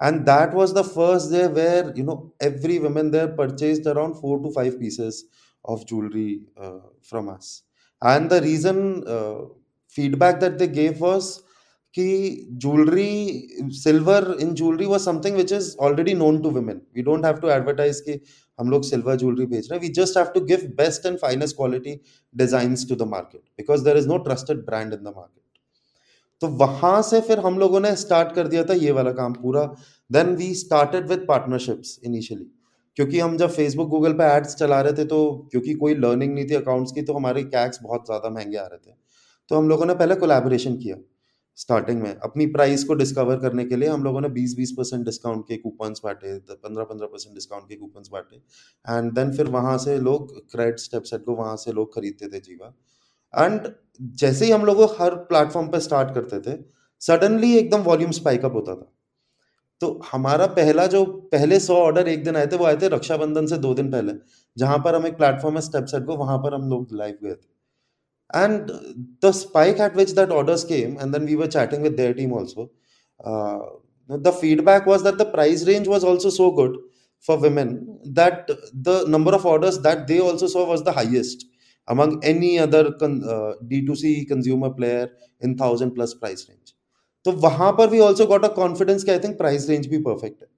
And 0.00 0.20
that 0.22 0.54
was 0.54 0.72
the 0.74 0.82
first 0.86 1.32
day 1.32 1.46
where 1.54 1.92
you 1.98 2.04
know 2.04 2.16
every 2.42 2.78
women 2.78 3.10
there 3.10 3.26
purchased 3.36 3.88
around 3.88 4.14
four 4.14 4.42
two 4.42 4.52
five 4.56 4.78
pieces 4.80 5.24
of 5.64 5.84
jewellery 5.88 6.34
from 7.10 7.28
us 7.30 7.56
and 8.02 8.28
the 8.30 8.42
reason 8.44 8.80
feedback 9.96 10.36
that 10.40 10.58
they 10.58 10.66
gave 10.74 10.98
was 11.00 11.30
कि 11.94 12.06
jewellery 12.64 13.70
silver 13.74 14.36
in 14.40 14.54
jewellery 14.54 14.86
was 14.86 15.00
something 15.00 15.34
which 15.34 15.52
is 15.52 15.74
already 15.80 16.14
known 16.14 16.42
to 16.42 16.50
women 16.50 16.80
we 16.96 17.02
don't 17.02 17.24
have 17.24 17.36
to 17.36 17.48
advertise 17.50 18.00
कि 18.00 18.20
हम 18.58 18.70
लोग 18.70 18.84
silver 18.84 19.16
jewellery 19.16 19.46
बेच 19.46 19.70
रहे 19.70 19.78
हैं। 19.78 19.86
We 19.86 19.92
just 19.94 20.16
have 20.18 20.26
to 20.34 20.40
give 20.44 20.66
best 20.76 21.06
and 21.06 21.18
finest 21.18 21.56
quality 21.56 22.00
designs 22.34 22.88
to 22.88 22.94
the 22.94 23.08
market 23.08 23.40
because 23.58 23.84
there 23.84 23.96
is 23.96 24.08
no 24.08 24.18
trusted 24.28 24.64
brand 24.66 24.92
in 24.92 24.98
the 25.00 25.12
market 25.16 25.42
तो 26.42 26.48
वहाँ 26.58 27.00
से 27.02 27.20
फिर 27.20 27.38
हम 27.40 27.58
लोगों 27.58 27.80
ने 27.80 27.94
स्टार्ट 27.96 28.34
कर 28.34 28.48
दिया 28.48 28.64
था 28.64 28.74
ये 28.74 28.90
वाला 28.92 29.12
काम 29.12 29.32
पूरा। 29.34 29.62
Then 30.10 30.34
we 30.36 30.54
started 30.54 31.08
with 31.08 31.24
partnerships 31.28 31.98
initially 32.04 32.44
क्योंकि 32.98 33.18
हम 33.20 33.36
जब 33.36 33.50
फेसबुक 33.50 33.88
गूगल 33.88 34.12
पे 34.12 34.24
एड्स 34.26 34.54
चला 34.56 34.80
रहे 34.80 34.92
थे 34.92 35.04
तो 35.06 35.18
क्योंकि 35.50 35.74
कोई 35.76 35.94
लर्निंग 35.96 36.34
नहीं 36.34 36.46
थी 36.46 36.54
अकाउंट्स 36.54 36.92
की 36.92 37.02
तो 37.02 37.14
हमारे 37.14 37.42
कैक्स 37.44 37.78
बहुत 37.82 38.06
ज़्यादा 38.06 38.30
महँगे 38.30 38.56
आ 38.56 38.64
रहे 38.64 38.78
थे। 38.78 38.96
तो 39.50 39.56
हम 39.56 39.68
लोगों 39.68 39.86
ने 39.86 39.94
पहले 39.94 40.14
कोलैबोरेशन 40.16 40.76
किया 40.76 40.96
स्टार्टिंग 41.58 42.00
में। 42.02 42.10
अपनी 42.10 42.46
प्राइस 42.48 42.84
को 42.84 42.94
डिस्कवर 42.94 43.36
करने 43.40 43.64
के 43.64 43.76
लिए 43.76 43.88
हम 43.88 44.04
लोगों 44.04 44.20
ने 44.20 44.28
20-20 44.30 44.72
परसेंट 44.72 45.04
डिस्काउंट 45.04 45.44
के 45.48 45.56
कूपन्स 45.58 46.00
बांटे 46.04 46.34
15-15 46.40 47.06
परसेंट 47.06 47.34
डिस्काउंट 47.34 47.68
के 47.68 47.76
कूपन्स 47.76 48.08
बांटे। 48.12 48.36
एंड 48.36 49.12
देन 49.12 49.32
फिर 49.36 49.46
वहाँ 49.50 49.78
से 49.78 49.98
लोग 50.00 50.36
क्रेड 50.52 50.78
स्टेप 50.78 51.02
सेट 51.04 51.24
को 51.24 51.36
वहाँ 51.36 51.56
से 51.56 51.72
लोग 51.72 51.94
खरीदते 51.94 52.28
थे 52.28 52.40
जीवा 52.40 52.74
एंड 53.34 53.72
जैसे 54.16 54.44
ही 54.44 54.50
हम 54.50 54.64
लोग 54.64 54.82
हर 55.00 55.14
प्लेटफॉर्म 55.30 55.68
पर 55.68 55.78
स्टार्ट 55.80 56.14
करते 56.14 56.40
थे 56.40 56.62
सडनली 57.02 57.56
एकदम 57.56 57.82
वॉल्यूम 57.82 58.10
स्पाइकअप 58.12 58.54
होता 58.54 58.74
था। 58.74 58.92
तो 59.82 59.88
हमारा 60.04 60.44
हम्म। 60.44 60.54
पहला 60.54 60.86
जो 60.86 61.04
पहले 61.32 61.58
सौ 61.60 61.74
ऑर्डर 61.76 62.08
एक 62.08 62.24
दिन 62.24 62.36
आए 62.36 62.46
थे 62.46 62.56
वो 62.56 62.64
आए 62.66 62.76
थे 62.82 62.88
रक्षाबंधन 62.88 63.46
से 63.46 63.58
दो 63.58 63.74
दिन 63.74 63.90
पहले। 63.92 64.12
जहाँ 64.56 64.78
पर 64.84 64.94
हम 64.94 65.06
एक 65.06 65.16
प्लेटफॉर्म 65.16 65.56
है 65.56 65.60
स्टेप 65.62 65.84
सेट 65.92 66.04
को 66.06 66.16
वहाँ 66.16 66.38
पर 66.38 66.54
हम 66.54 66.68
लोग 66.70 66.94
लाइव 66.94 67.18
गए 67.24 67.34
थे। 67.34 68.44
And 68.44 68.70
the 69.24 69.30
spike 69.34 69.80
at 69.80 69.96
which 69.96 70.10
that 70.12 70.30
orders 70.30 70.64
came 70.64 70.96
and 71.00 71.16
we 71.16 71.34
were 71.34 71.46
chatting 71.48 71.82
with 71.82 72.00
team 72.16 72.32
also 72.38 72.64
the 74.10 74.30
feedback 74.40 74.88
was 74.88 75.04
that 75.04 75.14
the 75.16 75.22
price 75.32 75.64
range 75.66 75.88
was 75.88 76.04
also 76.06 76.30
so 76.30 76.50
good 76.52 76.76
for 77.28 77.38
women 77.38 77.74
that 78.18 78.50
the 78.78 79.04
number 79.08 79.34
of 79.34 79.46
orders 79.46 79.76
that 79.86 80.06
they 80.08 80.18
also 80.20 80.48
so 80.48 80.64
was 80.66 80.82
the 80.84 80.94
highest 80.96 81.46
among 81.88 82.24
any 82.26 82.56
other 82.58 82.90
D 83.64 83.80
to 83.86 83.94
C 83.94 84.14
consumer 84.24 84.68
player 84.72 85.16
in 85.42 85.56
thousand 85.60 85.94
plus 85.94 86.12
price 86.12 86.46
range 86.48 86.74
तो 87.30 87.38
वहाँ 87.38 87.72
पर 87.72 87.88
भी 87.90 87.98
also 87.98 88.26
got 88.26 88.44
a 88.44 88.48
confidence 88.48 89.08
I 89.08 89.18
think 89.18 89.36
price 89.38 89.68
range 89.68 89.86
भी 89.86 89.98
perfect 89.98 90.42
है। 90.42 90.48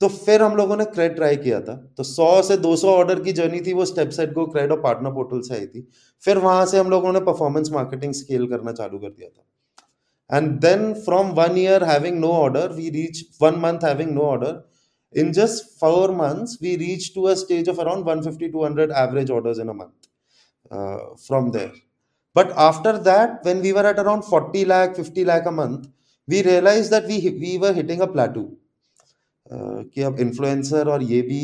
तो 0.00 0.08
फिर 0.08 0.42
हम 0.42 0.56
लोगों 0.56 0.76
ने 0.76 0.84
क्रेड 0.84 1.14
ट्राई 1.16 1.36
किया 1.36 1.60
था। 1.60 1.74
तो 1.96 2.02
100 2.02 2.42
से 2.42 2.56
200 2.56 2.84
ऑर्डर 2.84 3.20
की 3.20 3.32
जर्नी 3.32 3.60
थी 3.60 3.72
वो 3.72 3.84
स्टेप 3.84 4.10
सेट 4.10 4.32
गो 4.32 4.46
क्रेड 4.46 4.72
और 4.72 4.80
पार्टनर 4.80 5.10
पोर्टल 5.10 5.40
से 5.40 5.54
आई 5.54 5.66
थी। 5.66 5.86
फिर 6.24 6.38
वहाँ 6.38 6.66
से 6.66 6.78
हम 6.78 6.90
लोगों 6.90 7.12
ने 7.12 7.20
परफॉर्मेंस 7.20 7.70
मार्केटिंग 7.70 8.12
स्केल 8.12 8.46
करना 8.46 8.72
चालू 8.72 8.98
कर 8.98 9.08
दिया 9.08 9.28
था। 9.28 10.36
And 10.36 10.60
then 10.60 10.92
from 10.94 11.30
one 11.30 11.58
year 11.58 11.84
having 11.84 12.18
no 12.20 12.28
order 12.28 12.72
we 12.72 12.90
reach 12.90 13.24
one 13.42 13.54
month 13.54 13.84
having 13.84 14.10
no 14.10 14.20
order 14.20 14.62
in 15.14 15.32
just 15.32 15.78
four 15.78 16.12
months 16.12 16.58
we 16.60 16.76
reached 16.76 17.14
to 17.14 17.26
a 17.28 17.36
stage 17.36 17.68
of 17.68 17.78
around 17.78 18.04
150 18.04 18.48
200 18.50 18.92
average 18.92 19.30
orders 19.30 19.58
in 19.58 19.68
a 19.68 19.74
month 19.74 20.06
uh, 20.70 20.98
from 21.26 21.50
there. 21.50 21.72
but 22.35 22.51
after 22.57 22.97
that 22.97 23.43
when 23.43 23.61
we 23.61 23.73
were 23.73 23.85
at 23.91 23.99
around 23.99 24.23
40 24.23 24.65
lakh 24.65 24.95
50 24.95 25.25
lakh 25.25 25.45
a 25.45 25.51
month 25.51 25.87
we 26.27 26.43
realized 26.43 26.91
that 26.91 27.05
we 27.11 27.17
we 27.43 27.57
were 27.57 27.73
hitting 27.73 28.01
a 28.01 28.07
plateau 28.07 28.45
uh, 29.51 29.83
कि 29.93 30.01
अब 30.01 30.19
influencer 30.19 30.87
और 30.89 31.03
ये 31.03 31.21
भी 31.21 31.41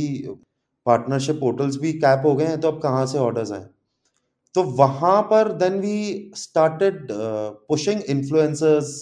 partnership 0.85 1.35
portals 1.39 1.75
भी 1.81 1.91
cap 2.05 2.25
हो 2.25 2.35
गए 2.35 2.45
हैं 2.45 2.59
तो 2.61 2.71
अब 2.71 2.81
कहाँ 2.81 3.05
से 3.07 3.17
ऑर्डर्स 3.17 3.51
आए 3.51 3.65
तो 4.55 4.63
वहां 4.79 5.21
पर 5.31 5.51
then 5.57 5.79
we 5.79 5.97
started 6.35 7.07
pushing 7.11 8.01
influencers 8.15 8.93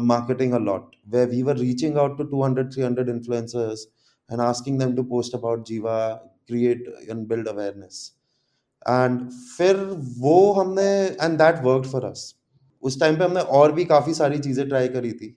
marketing 0.00 0.54
a 0.54 0.58
lot 0.58 0.94
where 1.08 1.26
we 1.28 1.42
were 1.42 1.54
reaching 1.54 1.98
out 1.98 2.16
to 2.18 2.24
200 2.24 2.72
300 2.72 3.08
influencers 3.08 3.80
and 4.30 4.40
asking 4.40 4.78
them 4.78 4.96
to 4.96 5.04
post 5.04 5.34
about 5.34 5.66
jiva 5.66 6.20
create 6.48 6.86
and 7.08 7.28
build 7.28 7.46
awareness 7.46 8.12
and 8.89 9.29
फिर 9.29 9.75
वो 10.19 10.51
हमने 10.53 10.89
and 11.21 11.37
that 11.37 11.63
work 11.63 11.85
for 11.85 12.05
us 12.05 12.33
उस 12.83 12.99
time 12.99 13.17
पे 13.17 13.23
हमने 13.23 13.41
और 13.57 13.71
भी 13.71 13.85
काफ़ी 13.85 14.13
सारी 14.13 14.39
चीज़ें 14.39 14.67
ट्राई 14.69 14.87
करी 14.87 15.11
थी। 15.11 15.35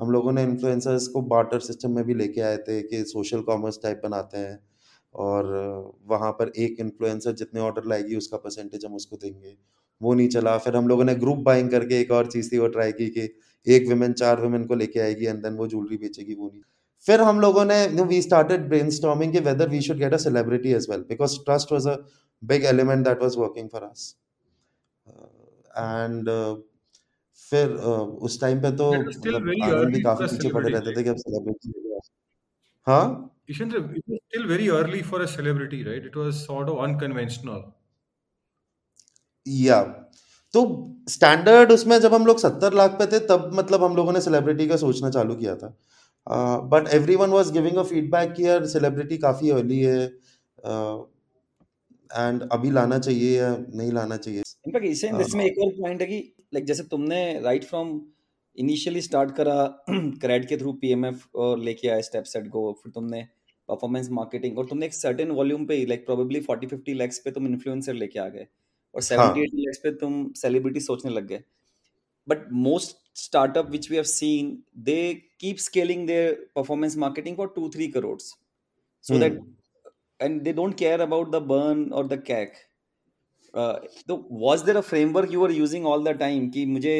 हम 0.00 0.10
लोगों 0.10 0.32
ने 0.32 0.42
इन्फ्लुएंसर्स 0.42 1.06
को 1.08 1.22
बार्टर 1.22 1.60
सिस्टम 1.60 1.90
में 1.90 2.04
भी 2.04 2.14
लेके 2.14 2.40
आए 2.40 2.56
थे 2.56 2.80
कि 2.82 3.04
सोशल 3.04 3.40
कॉमर्स 3.40 3.78
टाइप 3.82 4.00
बनाते 4.04 4.38
हैं। 4.38 4.58
और 5.14 5.46
वहाँ 6.08 6.30
पर 6.32 6.52
एक 6.58 6.76
इन्फ्लुएंसर 6.80 7.32
जितने 7.32 7.60
ऑर्डर 7.60 7.88
लाएगी, 7.88 8.16
उसका 8.16 8.36
परसेंटेज 8.36 8.84
हम 8.86 8.94
उसको 8.94 9.16
देंगे। 9.16 9.54
वो 10.00 10.14
नहीं 10.14 10.28
चला। 10.28 10.56
फिर 10.58 10.76
हम 10.76 10.88
लोगों 10.88 11.04
ने 11.04 11.14
ग्रुप 11.14 11.38
बाइंग 11.38 11.70
करके 11.70 12.00
एक 12.00 12.10
और 12.10 12.26
चीज़ 12.26 12.52
थी, 12.52 12.58
वो 12.58 12.68
ट्राई 12.68 12.92
की 12.92 13.08
कि 13.08 13.28
एक 13.66 13.88
वुमेन 13.88 14.12
चार 14.12 14.40
वुमेन 14.40 14.64
को 14.64 14.74
लेके 14.74 15.00
आएगी 15.00 15.26
एंड 15.26 15.42
देन 15.42 15.54
वो 15.54 15.66
ज्वेलरी 15.68 15.96
बेचेगी, 15.96 16.34
वो 16.34 16.48
नहीं। 16.48 16.62
फिर 17.06 17.20
हम 17.20 17.40
लोगों 17.40 17.64
ने 17.64 17.86
we 17.86 18.22
started 18.22 18.68
brainstorming 18.90 19.36
whether 19.36 19.68
we 19.68 19.80
should 19.80 19.98
get 19.98 20.14
a 20.14 20.16
celebrity 20.16 20.72
as 20.72 20.86
well 20.90 21.00
because 21.00 21.38
trust 21.38 21.72
was 21.72 21.88
a 21.88 21.94
big 22.42 22.64
element 22.64 23.04
that 23.04 23.20
was 23.20 23.36
working 23.36 23.68
for 23.68 23.84
us. 23.84 24.14
And 25.78 26.28
फिर 27.38 27.68
uh, 27.68 28.06
उस 28.26 28.40
टाइम 28.40 28.60
पे 28.62 28.70
तो 28.76 28.88
मतलब 29.02 29.48
आनंद 29.64 29.94
भी 29.94 30.00
काफ़ी 30.02 30.26
पीछे 30.26 30.48
पड़े 30.48 30.68
रहते 30.68 30.96
थे 30.96 31.02
कि 31.02 31.10
अब 31.10 31.16
सेलिब्रिटी 31.16 31.72
हाँ। 32.86 33.28
Ishandra, 33.50 33.80
it 33.96 34.04
was 34.06 34.18
still 34.28 34.46
very 34.48 34.68
early 34.70 35.02
for 35.02 35.20
a 35.22 35.28
celebrity, 35.28 35.82
right? 35.84 36.04
It 36.04 36.16
was 36.16 36.44
sort 36.46 36.68
of 36.68 36.78
unconventional. 36.78 37.62
या 39.46 39.82
तो 40.54 40.60
स्टैंडर्ड 41.08 41.72
उसमें 41.72 41.98
जब 42.00 42.14
हम 42.14 42.26
लोग 42.26 42.38
सत्तर 42.38 42.74
लाख 42.74 42.90
पे 42.98 43.06
थे 43.12 43.18
तब 43.26 43.50
मतलब 43.54 43.84
हम 43.84 43.96
लोगों 43.96 44.12
ने 44.12 44.20
सेलिब्रिटी 44.20 44.66
का 44.68 44.76
सोचना 44.76 45.10
चालू 45.10 45.34
किया 45.36 45.54
था। 45.56 45.74
But 46.72 46.88
everyone 47.16 47.30
was 47.30 47.52
giving 47.52 47.76
a 47.76 47.82
feedback 47.82 48.32
कि 48.32 48.46
यार 48.46 48.66
सेलिब्रिटी 48.66 49.18
काफ़ी 49.18 49.50
अर्ली 49.50 49.80
है। 49.80 50.10
Uh, 50.64 50.98
एंड 52.12 52.42
अभी 52.52 52.70
लाना 52.70 52.98
चाहिए 52.98 53.36
या 53.38 53.56
नहीं 53.74 53.92
लाना 53.92 54.16
चाहिए 54.16 54.42
इनफैक्ट 54.66 54.86
इसे 54.86 55.10
इसमें 55.20 55.44
एक 55.44 55.58
और 55.58 55.72
पॉइंट 55.80 56.00
है 56.02 56.06
कि 56.06 56.18
लाइक 56.54 56.64
जैसे 56.64 56.82
तुमने 56.90 57.20
राइट 57.44 57.64
फ्रॉम 57.64 58.00
इनिशियली 58.58 59.00
स्टार्ट 59.00 59.30
करा 59.36 59.54
क्रेड 59.90 60.48
के 60.48 60.56
थ्रू 60.56 60.72
पीएमएफ 60.82 61.26
और 61.34 61.58
लेके 61.60 61.88
आए 61.88 62.02
स्टेप 62.02 62.24
सेट 62.32 62.48
गो 62.48 62.72
फिर 62.82 62.92
तुमने 62.92 63.22
परफॉर्मेंस 63.68 64.08
मार्केटिंग 64.10 64.58
और 64.58 64.66
तुमने 64.66 64.86
एक 64.86 64.94
सर्टेन 64.94 65.30
वॉल्यूम 65.30 65.64
पे 65.66 65.84
लाइक 65.86 66.04
प्रोबेबली 66.06 66.40
40 66.42 66.72
50 66.72 66.94
लैक्स 66.96 67.18
पे 67.18 67.30
तुम 67.30 67.46
इन्फ्लुएंसर 67.46 67.94
लेके 67.94 68.18
आ 68.18 68.28
गए 68.28 68.46
और 68.94 69.02
70 69.02 69.18
हाँ. 69.18 69.34
80 69.34 69.64
लैक्स 69.66 69.78
पे 69.82 69.92
तुम 70.00 70.32
सेलिब्रिटी 70.36 70.80
सोचने 70.80 71.10
लग 71.10 71.26
गए 71.26 71.42
but 72.28 72.46
most 72.66 72.96
startup 73.18 73.70
which 73.70 73.90
we 73.90 73.96
have 73.96 74.04
seen 74.10 74.56
they 74.84 75.02
keep 75.40 75.56
scaling 75.58 76.06
their 76.06 76.32
performance 76.56 76.96
marketing 76.96 77.36
for 77.36 77.54
2 77.58 77.68
3 77.76 77.90
crores 77.92 78.32
so 79.04 79.14
hmm. 79.14 79.20
that 79.20 79.38
and 80.22 80.44
they 80.44 80.52
don't 80.52 80.76
care 80.82 81.00
about 81.00 81.30
the 81.30 81.40
burn 81.40 81.88
or 81.92 82.04
the 82.04 82.18
CAC. 82.18 82.60
Uh, 83.54 83.78
तो 84.08 84.18
was 84.44 84.64
there 84.64 84.78
a 84.78 84.82
framework 84.82 85.30
you 85.30 85.40
were 85.40 85.54
using 85.56 85.86
all 85.86 86.06
the 86.08 86.14
time 86.14 86.50
कि 86.52 86.66
मुझे 86.66 86.96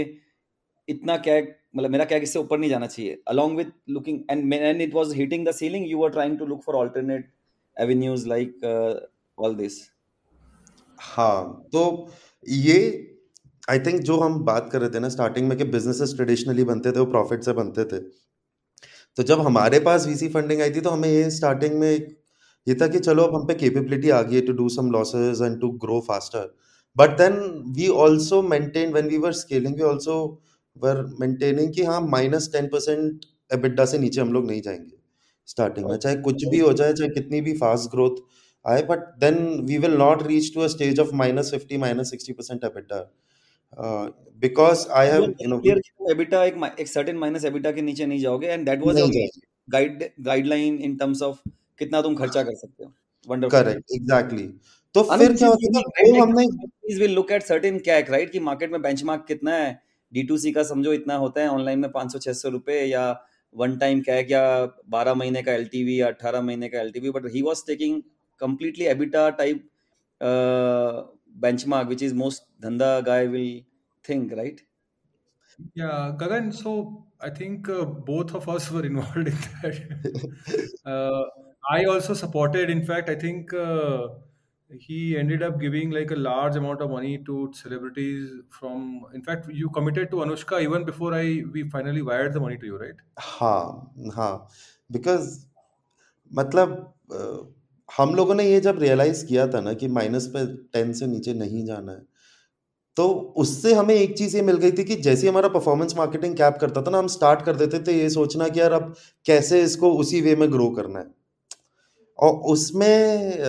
इतना 0.88 1.16
कैक 1.26 1.56
मतलब 1.76 1.90
मेरा 1.90 2.16
इससे 2.16 2.38
ऊपर 2.38 2.58
नहीं 2.58 2.70
जाना 2.70 2.86
चाहिए 2.86 3.18
along 3.32 3.54
with 3.60 3.70
looking 3.96 4.18
and 4.34 4.50
when 4.54 4.80
it 4.86 4.98
was 4.98 5.14
hitting 5.20 5.44
the 5.44 5.56
ceiling 5.60 5.86
you 5.92 5.98
were 5.98 6.10
trying 6.10 6.36
to 6.42 6.50
look 6.52 6.64
for 6.64 6.76
alternate 6.76 7.30
avenues 7.76 8.26
like 8.34 8.68
uh, 8.72 8.94
all 9.38 9.56
this 9.62 9.80
हाँ 10.98 11.68
तो 11.72 11.82
ये 12.48 12.78
आई 13.70 13.78
थिंक 13.86 14.00
जो 14.02 14.16
हम 14.18 14.38
बात 14.44 14.68
कर 14.72 14.80
रहे 14.80 14.90
थे 14.90 15.00
ना 15.00 15.08
स्टार्टिंग 15.08 15.48
में 15.48 15.56
कि 15.58 15.64
बिजनेसेस 15.70 16.14
ट्रेडिशनली 16.16 16.64
बनते 16.64 16.92
थे 16.92 16.98
वो 16.98 17.06
प्रॉफिट 17.06 17.42
से 17.44 17.52
बनते 17.52 17.84
थे 17.92 17.98
तो 19.16 19.22
जब 19.30 19.40
हमारे 19.46 19.80
पास 19.86 20.06
वीसी 20.06 20.28
फंडिंग 20.36 20.60
आई 20.62 20.70
थी 20.74 20.80
तो 20.80 20.90
हमें 20.90 21.08
ये 21.08 21.30
स्टार्टिंग 21.30 21.78
में 21.80 21.88
एक 21.88 22.06
ये 22.66 22.74
था 22.74 22.86
कि 22.86 22.98
चलो 22.98 23.22
अब 23.22 23.34
हम 23.34 23.46
पे 23.46 23.54
कैपेबिलिटी 23.54 24.10
आ 24.10 24.20
गई 24.22 24.34
है 24.34 24.40
to 24.40 24.52
do 24.52 24.68
some 24.68 24.90
losses 24.90 25.40
and 25.42 25.60
to 25.60 25.70
grow 25.84 26.00
faster 26.08 26.54
but 26.96 27.16
then 27.18 27.38
we 27.76 27.88
also 28.02 28.42
maintain 28.48 28.92
when 28.92 29.08
we 29.08 29.18
were 29.18 29.32
scaling 29.32 29.74
we 29.76 29.88
also 29.88 30.16
were 30.76 31.04
maintaining 31.20 31.72
कि 31.74 31.82
हाँ 31.82 32.00
माइनस 32.08 32.50
टेन 32.52 32.66
परसेंट 32.66 33.24
एबिटा 33.50 33.84
से 33.84 33.98
नीचे 33.98 34.20
हम 34.20 34.32
लोग 34.32 34.46
नहीं 34.46 34.60
जाएँगे 34.62 35.00
स्टार्टिंग 35.48 35.86
में 35.86 35.96
चाहे 35.96 36.16
कुछ 36.18 36.44
भी 36.44 36.58
हो 36.58 36.72
जाए 36.72 36.92
चाहे 36.92 37.10
कितनी 37.10 37.40
भी 37.40 37.52
फास्ट 37.54 37.90
ग्रोथ 37.90 38.22
आए 38.64 38.82
but 38.82 38.98
then 39.20 39.36
we 39.68 39.78
will 39.78 39.96
not 39.98 40.22
reach 40.26 40.54
to 40.54 40.60
a 40.60 40.66
stage 40.68 41.00
of 41.00 41.14
minus 41.14 41.50
fifty 41.50 41.78
minus 41.78 42.10
sixty 42.10 42.32
percent 42.32 42.64
EBITDA 42.64 43.00
because 44.42 44.86
I 44.92 45.06
have 45.06 45.22
you 45.22 45.48
know 45.48 45.60
EBITDA 46.10 46.44
एक 46.44 46.62
एक 46.80 46.88
सर्टेन 46.88 47.16
माइनस 47.16 47.44
एबिटा 47.44 47.72
के 47.72 47.82
नीचे 47.82 48.06
नहीं 48.06 48.20
जाओगे 48.20 48.46
and 48.46 48.64
that 48.66 48.86
was 48.86 49.00
guide 49.68 50.08
guideline 50.20 50.78
in 50.80 50.96
terms 50.96 51.22
of 51.22 51.38
कितना 51.78 52.02
तुम 52.02 52.14
खर्चा 52.16 52.42
कर 52.42 52.54
सकते 52.54 52.84
हो 52.84 52.92
वंडरफुल 53.28 53.60
करेक्ट 53.60 53.94
एग्जैक्टली 53.94 54.46
तो 54.94 55.02
फिर 55.02 55.32
क्या 55.36 55.48
होता 55.48 55.80
है 55.98 56.10
वो 56.10 56.22
हमने 56.22 56.46
please 56.66 57.00
will 57.00 57.14
look 57.14 57.32
at 57.32 57.42
certain 57.42 57.78
CAC 57.90 58.10
right 58.10 58.30
कि 58.30 58.40
मार्केट 58.50 58.72
में 58.72 58.80
बेंचमार्क 58.82 59.24
कितना 59.28 59.54
है 59.56 59.80
D2C 60.12 60.52
का 60.54 60.62
समझो 60.70 60.92
इतना 60.92 61.14
होता 61.16 61.40
है 61.40 61.48
ऑनलाइन 61.48 61.78
में 61.78 61.88
500 61.92 62.18
600 62.22 62.50
रुपए 62.52 62.80
या 62.86 63.04
वन 63.54 63.76
टाइम 63.78 64.00
कैक 64.08 64.30
या 64.30 64.42
12 64.94 65.14
महीने 65.18 65.42
का 65.42 65.52
एलटीवी 65.52 66.00
या 66.00 66.08
18 66.08 66.42
महीने 66.48 66.68
का 66.68 66.80
LTV 66.80 67.10
but 67.10 67.26
he 67.34 67.42
was 67.42 67.62
taking 67.66 68.02
completely 68.40 68.86
EBITDA 68.86 69.24
type 69.38 69.62
uh, 70.20 71.04
benchmark, 71.38 71.88
which 71.88 72.02
is 72.02 72.12
most 72.12 72.46
dhanda 72.60 73.04
guy 73.04 73.26
will 73.26 73.60
think, 74.04 74.32
right? 74.32 74.60
Yeah, 75.74 76.12
Gagan. 76.18 76.52
So 76.52 77.06
I 77.20 77.30
think 77.30 77.68
uh, 77.68 77.84
both 77.84 78.34
of 78.34 78.48
us 78.48 78.70
were 78.70 78.84
involved 78.84 79.28
in 79.28 79.38
that. 79.62 79.76
uh, 80.84 81.24
I 81.64 81.84
also 81.84 82.14
supported. 82.14 82.70
In 82.70 82.84
fact, 82.84 83.08
I 83.08 83.14
think 83.14 83.52
uh, 83.54 84.08
he 84.70 85.16
ended 85.16 85.42
up 85.42 85.60
giving 85.60 85.90
like 85.90 86.10
a 86.10 86.16
large 86.16 86.56
amount 86.56 86.80
of 86.82 86.90
money 86.90 87.18
to 87.26 87.50
celebrities. 87.54 88.30
From 88.50 89.02
in 89.14 89.22
fact, 89.22 89.46
you 89.52 89.68
committed 89.70 90.10
to 90.10 90.16
Anushka 90.16 90.60
even 90.62 90.84
before 90.84 91.14
I 91.14 91.42
we 91.52 91.68
finally 91.70 92.02
wired 92.02 92.32
the 92.32 92.40
money 92.40 92.58
to 92.58 92.66
you, 92.66 92.78
right? 92.78 92.96
हाँ 93.20 93.92
हाँ 94.16 94.32
because 94.92 95.28
मतलब 96.30 96.72
अ, 97.12 97.52
हम 97.88 98.14
लोगों 98.14 98.34
ने 98.34 98.44
ये 98.50 98.60
जब 98.60 98.78
realise 98.82 99.24
किया 99.26 99.46
था 99.54 99.60
ना 99.60 99.72
कि 99.82 99.88
माइनस 99.98 100.26
पे 100.36 100.44
टेन 100.72 100.92
से 101.00 101.06
नीचे 101.06 101.32
नहीं 101.34 101.64
जाना 101.66 101.92
है 101.92 102.00
तो 102.96 103.08
उससे 103.44 103.72
हमें 103.74 103.94
एक 103.94 104.16
चीज़ 104.18 104.36
ये 104.36 104.42
मिल 104.42 104.56
गई 104.64 104.72
थी 104.78 104.84
कि 104.84 104.96
जैसे 105.08 105.28
हमारा 105.28 105.48
परफॉर्मेंस 105.48 105.96
मार्केटिंग 105.96 106.36
कैप 106.36 106.58
करता 106.60 106.82
था 106.82 106.90
ना 106.90 106.98
हम 106.98 107.06
स्टार्ट 107.16 107.42
कर 107.46 107.56
देते 107.56 107.78
थे 107.86 107.98
ये 107.98 108.08
सोचना 108.10 108.48
कि 108.48 108.60
यार 108.60 108.72
अब 108.72 108.94
कैसे 109.26 109.62
इसको 109.62 109.92
उसी 110.04 110.20
वे 110.22 110.34
में 110.42 110.50
ग्रो 110.52 110.68
करना 110.80 110.98
है 111.00 111.06
और 112.22 112.34
उसमें 112.52 113.40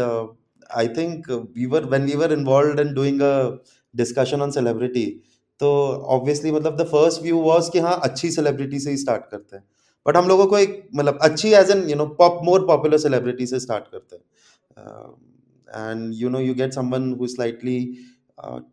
I 0.78 0.88
think 0.98 1.30
we 1.30 1.66
were 1.66 1.86
when 1.86 2.06
we 2.06 2.16
were 2.18 2.34
involved 2.34 2.80
in 2.80 2.94
doing 2.94 3.22
a 3.22 3.34
discussion 3.94 4.42
on 4.42 4.52
celebrity 4.52 5.06
तो 5.60 5.70
ऑब्वियसली 6.14 6.52
मतलब 6.52 6.78
द 6.78 6.86
फ़र्स्ट 6.88 7.22
व्यू 7.24 7.42
वाज 7.44 7.70
कि 7.74 7.80
हाँ 7.80 8.00
अच्छी 8.04 8.32
सेलिब्रिटी 8.32 8.80
से 8.80 8.92
ही 8.92 8.98
स्टार्ट 8.98 9.24
करते 9.32 9.56
हैं। 9.56 9.64
बट 10.06 10.18
हम 10.18 10.28
लोगों 10.28 10.46
को 10.48 10.58
एक 10.58 10.88
मतलब 10.96 11.20
अच्छी 11.24 11.52
as 11.56 11.70
an 11.72 11.84
you 11.90 11.96
know 11.96 12.06
pop 12.20 12.40
more 12.46 12.66
popular 12.68 12.98
celebrity 13.00 13.46
से 13.48 13.60
स्टार्ट 13.60 13.84
करते 13.92 14.16
हैं। 14.16 15.92
And 15.92 16.14
you 16.16 16.30
know 16.30 16.40
you 16.40 16.54
get 16.56 16.74
someone 16.74 17.14
who 17.20 17.28
slightly 17.28 17.80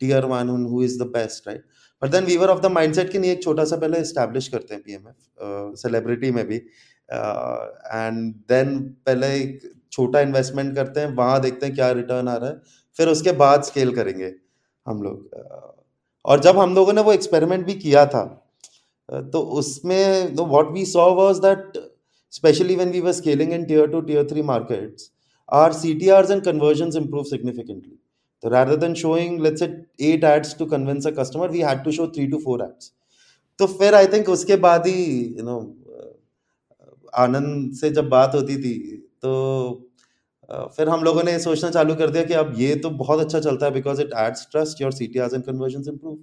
tier 0.01 0.25
one 0.27 0.49
who 0.67 0.83
is 0.83 0.99
the 1.03 1.07
best 1.09 1.49
right 1.49 1.65
but 2.03 2.11
then 2.11 2.25
we 2.25 2.37
were 2.37 2.49
of 2.49 2.61
the 2.61 2.67
mindset 2.73 3.11
कि 3.13 3.19
नहीं, 3.19 3.31
एक 3.31 3.43
छोटा 3.43 3.65
सा 3.65 3.77
पहले 3.77 3.99
establish 3.99 4.49
करते 4.49 4.75
हैं 4.75 4.83
पी 4.83 4.93
पीएमएफ 4.93 5.77
सेलिब्रिटी 5.79 6.31
में 6.31 6.47
भी। 6.47 6.57
एंड 6.57 8.35
देन 8.49 8.79
पहले 9.07 9.35
एक 9.35 9.61
छोटा 9.93 10.21
इन्वेस्टमेंट 10.21 10.75
करते 10.75 11.01
हैं, 11.01 11.15
वहाँ 11.17 11.41
देखते 11.41 11.67
हैं 11.67 11.75
क्या 11.75 11.91
रिटर्न 11.93 12.29
आ 12.29 12.37
रहा 12.37 12.49
है, 12.49 12.61
फिर 12.97 13.09
उसके 13.09 13.33
बाद 13.35 13.63
स्केल 13.65 13.95
करेंगे 13.95 14.33
हम 14.87 15.03
लोग। 15.03 15.31
और 16.25 16.41
जब 16.41 16.59
हम 16.59 16.75
लोगों 16.75 16.93
ने 16.93 17.01
वो 17.03 17.13
एक्सपेरिमेंट 17.13 17.65
भी 17.67 17.75
किया 17.77 18.05
था 18.07 18.25
तो 19.09 19.41
उसमें 19.61 20.35
तो 20.37 20.45
what 20.47 20.71
we 20.73 20.85
saw 20.87 21.09
was 21.15 21.41
that 21.43 21.79
specially 22.33 22.77
when 22.77 22.91
we 22.91 23.01
were 23.01 23.13
scaling 23.13 23.53
in 23.53 23.65
tier 23.65 23.87
two 23.91 24.01
tier 24.01 24.27
three 24.31 24.43
markets 24.51 25.11
our 25.49 25.73
C 25.73 25.95
T 25.95 26.09
Rs 26.17 26.31
and 26.31 26.43
conversion 26.45 26.97
improve 26.97 27.25
significantly 27.25 27.99
तो 28.43 28.49
rather 28.49 28.77
than 28.77 28.95
showing 28.95 29.41
let's 29.43 29.63
eight 29.63 30.25
ads 30.25 30.57
to 30.59 30.67
convince 30.67 31.07
a 31.07 31.11
customer 31.19 31.51
we 31.51 31.63
had 31.63 31.83
to 31.85 31.93
show 31.93 32.07
three 32.17 32.27
to 32.27 32.39
four 32.45 32.63
ads 32.63 32.93
तो 33.59 33.67
फिर 33.69 33.95
I 33.95 34.07
think 34.09 34.29
उसके 34.29 34.57
बाद 34.67 34.87
ही 34.87 35.05
you 35.39 35.45
know 35.45 35.59
आनंद 37.19 37.75
से 37.77 37.91
जब 37.91 38.09
बात 38.09 38.35
होती 38.35 38.57
थी 38.57 38.75
तो 39.23 39.33
फिर 40.77 40.89
हम 40.89 41.03
लोगों 41.05 41.23
ने 41.23 41.39
सोचना 41.39 41.71
चालू 41.71 41.95
कर 41.95 42.11
दिया 42.11 42.23
कि 42.25 42.35
अब 42.35 42.53
ये 42.59 42.75
तो 42.85 42.91
बहुत 43.03 43.21
अच्छा 43.25 43.41
चलता 43.41 43.67
है 43.67 43.73
because 43.73 44.01
it 44.03 44.13
aids 44.19 44.47
trust 44.53 44.81
your 44.81 44.93
C 44.93 45.07
T 45.07 45.19
and 45.19 45.43
conversion 45.45 45.91
improve 45.93 46.17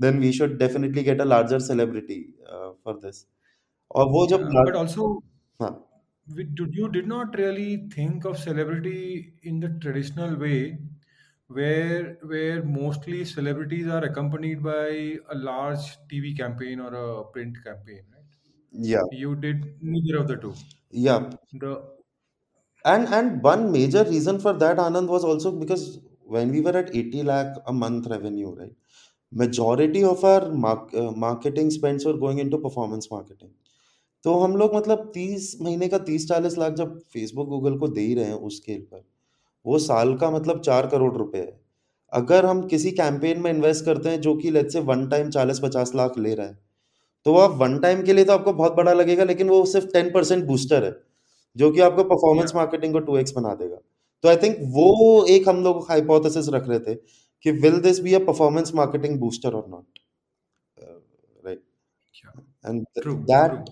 then 0.00 0.18
we 0.20 0.32
should 0.32 0.58
definitely 0.58 1.02
get 1.02 1.20
a 1.20 1.24
larger 1.24 1.60
celebrity 1.70 2.20
for 2.50 3.00
this 3.04 3.26
और 3.96 4.08
वो 4.12 4.26
जब 4.26 4.48
बट 4.54 4.76
आल्सो 4.76 5.10
हाँ 5.62 5.72
you 6.26 6.88
did 6.88 7.06
not 7.06 7.34
really 7.38 7.88
think 7.94 8.24
of 8.24 8.38
celebrity 8.38 9.34
in 9.42 9.60
the 9.60 9.68
traditional 9.80 10.36
way 10.36 10.78
where 11.50 12.16
where 12.22 12.62
mostly 12.62 13.24
celebrities 13.24 13.86
are 13.86 14.04
accompanied 14.04 14.62
by 14.62 15.18
a 15.30 15.34
large 15.34 15.98
TV 16.10 16.36
campaign 16.36 16.80
or 16.80 16.94
a 16.94 17.24
print 17.24 17.56
campaign, 17.64 18.02
right? 18.12 18.24
Yeah. 18.72 19.02
You 19.12 19.36
did 19.36 19.82
neither 19.82 20.18
of 20.18 20.28
the 20.28 20.36
two. 20.36 20.54
Yeah. 20.90 21.30
The 21.52 21.74
and 22.84 23.08
and 23.18 23.42
one 23.42 23.70
major 23.72 24.04
reason 24.04 24.38
for 24.44 24.52
that 24.62 24.78
anand 24.84 25.08
was 25.14 25.24
also 25.30 25.50
because 25.62 25.84
when 26.36 26.50
we 26.54 26.60
were 26.66 26.76
at 26.82 26.94
80 27.00 27.22
lakh 27.30 27.56
a 27.66 27.74
month 27.82 28.06
revenue 28.14 28.50
right 28.60 28.74
majority 29.32 30.02
of 30.04 30.24
our 30.24 30.50
mark, 30.64 30.94
uh, 30.94 31.10
marketing 31.26 31.70
spends 31.70 32.04
were 32.06 32.18
going 32.24 32.38
into 32.44 32.58
performance 32.68 33.10
marketing 33.16 33.52
तो 34.24 34.34
हम 34.40 34.56
लोग 34.56 34.74
मतलब 34.76 35.12
30 35.16 35.46
महीने 35.62 35.88
का 35.88 35.98
30-40 36.04 36.56
लाख 36.58 36.72
जब 36.74 36.98
Facebook 37.14 37.48
Google 37.48 37.76
को 37.78 37.88
दे 37.88 38.00
ही 38.00 38.14
रहे 38.14 38.24
हैं 38.26 38.34
उस 38.48 38.56
स्केल 38.56 38.80
पर 38.92 39.04
वो 39.66 39.78
साल 39.86 40.14
का 40.18 40.30
मतलब 40.30 40.60
चार 40.68 40.86
करोड़ 40.94 41.12
रुपए 41.16 41.38
है 41.38 41.52
अगर 42.12 42.46
हम 42.46 42.62
किसी 42.68 42.90
कैंपेन 43.00 43.40
में 43.42 43.50
इन्वेस्ट 43.50 43.84
करते 43.84 44.08
हैं 44.10 44.20
जो 44.20 44.34
कि 44.36 44.50
लेट 44.50 44.70
से 44.72 44.80
वन 44.90 45.06
टाइम 45.08 45.30
40-50 45.30 45.94
लाख 45.96 46.18
ले 46.18 46.34
रहा 46.34 46.46
है 46.46 46.58
तो 47.26 47.36
आप 47.38 47.56
वन 47.62 47.78
टाइम 47.80 48.02
के 48.04 48.12
लिए 48.12 48.24
तो 48.24 48.32
आपको 48.32 48.52
बहुत 48.62 48.74
बड़ा 48.76 48.92
लगेगा 48.92 49.24
लेकिन 49.24 49.48
वो 49.48 49.64
सिर्फ़ 49.74 49.88
टेन 49.94 50.10
परसेंट 50.14 50.44
बूस्टर 50.46 50.84
है 50.84 50.94
जो 51.56 51.70
कि 51.72 51.80
आपको 51.80 52.04
परफॉर्मेंस 52.04 52.54
मार्केटिंग 52.54 52.92
को 52.92 53.00
टू 53.00 53.16
एक्स 53.18 53.32
बना 53.32 53.54
देगा। 53.54 53.76
तो 54.24 54.28
आई 54.28 54.36
थिंक 54.36 54.56
वो 54.72 55.24
एक 55.28 55.48
हम 55.48 55.62
लोग 55.64 55.86
हाइपोथेसिस 55.88 56.48
रख 56.48 56.68
रहे 56.68 56.78
थे 56.80 56.94
कि 57.44 57.50
will 57.62 57.80
this 57.80 58.00
be 58.00 58.14
a 58.14 58.18
performance 58.26 58.74
marketing 58.74 59.18
booster 59.20 59.54
और 59.54 59.66
not 59.68 59.98
right 61.46 61.62
and 62.66 62.84
that 62.98 63.64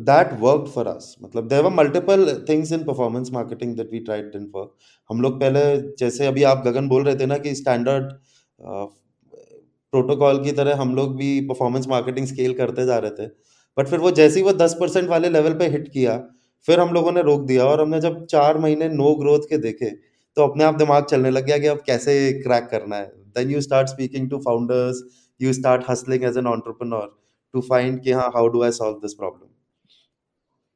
that 0.00 0.32
worked 0.40 0.68
for 0.72 0.82
us. 0.88 1.06
मतलब 1.22 1.48
there 1.50 1.62
were 1.62 1.70
multiple 1.76 2.20
things 2.48 2.72
in 2.74 2.82
performance 2.88 3.30
marketing 3.36 3.70
that 3.78 3.88
we 3.94 4.00
tried 4.08 4.26
didn't 4.32 4.58
work 4.58 4.68
हम 5.10 5.20
लोग 5.20 5.40
पहले 5.40 5.62
जैसे 5.98 6.26
अभी 6.26 6.42
आप 6.50 6.62
गगन 6.66 6.88
बोल 6.88 7.04
रहे 7.04 7.16
थे 7.16 7.26
ना 7.26 7.38
कि 7.38 7.54
स्टैंडर्ड 7.54 8.12
प्रोटोकॉल 9.92 10.42
की 10.44 10.52
तरह 10.52 10.76
हम 10.80 10.94
लोग 10.94 11.16
भी 11.16 11.30
परफॉर्मेंस 11.48 11.88
मार्केटिंग 11.88 12.26
स्केल 12.26 12.54
करते 12.58 12.84
जा 12.86 12.98
रहे 12.98 13.10
थे। 13.10 13.26
बट 13.76 13.88
फिर 13.88 13.98
वो 13.98 14.10
जैसे 14.10 14.40
ही 14.40 14.44
वो 14.46 14.52
दस 14.54 14.76
परसेंट 14.80 15.08
वाले 15.08 15.28
लेवल 15.30 15.58
पे 15.58 15.68
हिट 15.68 15.88
किया 15.88 16.16
फिर 16.68 16.80
हम 16.80 16.92
लोगों 16.94 17.12
ने 17.12 17.22
रोक 17.22 17.40
दिया 17.46 17.64
और 17.64 17.80
हमने 17.80 18.00
जब 18.00 18.24
चार 18.26 18.58
महीने 18.58 18.88
नो 18.88 19.14
ग्रोथ 19.14 19.48
के 19.50 19.58
देखे 19.58 19.90
तो 20.36 20.42
अपने 20.42 20.64
आप 20.64 20.74
दिमाग 20.74 21.04
चलने 21.04 21.30
लग 21.30 21.46
गया 21.46 21.58
कि 21.58 21.66
अब 21.66 21.82
कैसे 21.86 22.12
क्रैक 22.42 22.68
करना 22.70 22.96
है। 22.96 23.06
Then 23.36 23.50
you 23.50 23.60
start 23.60 23.88
speaking 23.88 24.30
to 24.30 24.38
founders 24.44 25.02
you 25.40 25.52
start 25.52 25.84
hustling 25.88 26.24
as 26.24 26.38
an 26.38 26.46
entrepreneur 26.46 27.06
to 27.54 27.60
find 27.60 28.00
कि 28.02 28.12
हाँ 28.12 28.30
how 28.34 28.48
do 28.48 28.62
I 28.62 28.70
solve 28.72 28.96
this 28.98 29.14
problem 29.14 29.46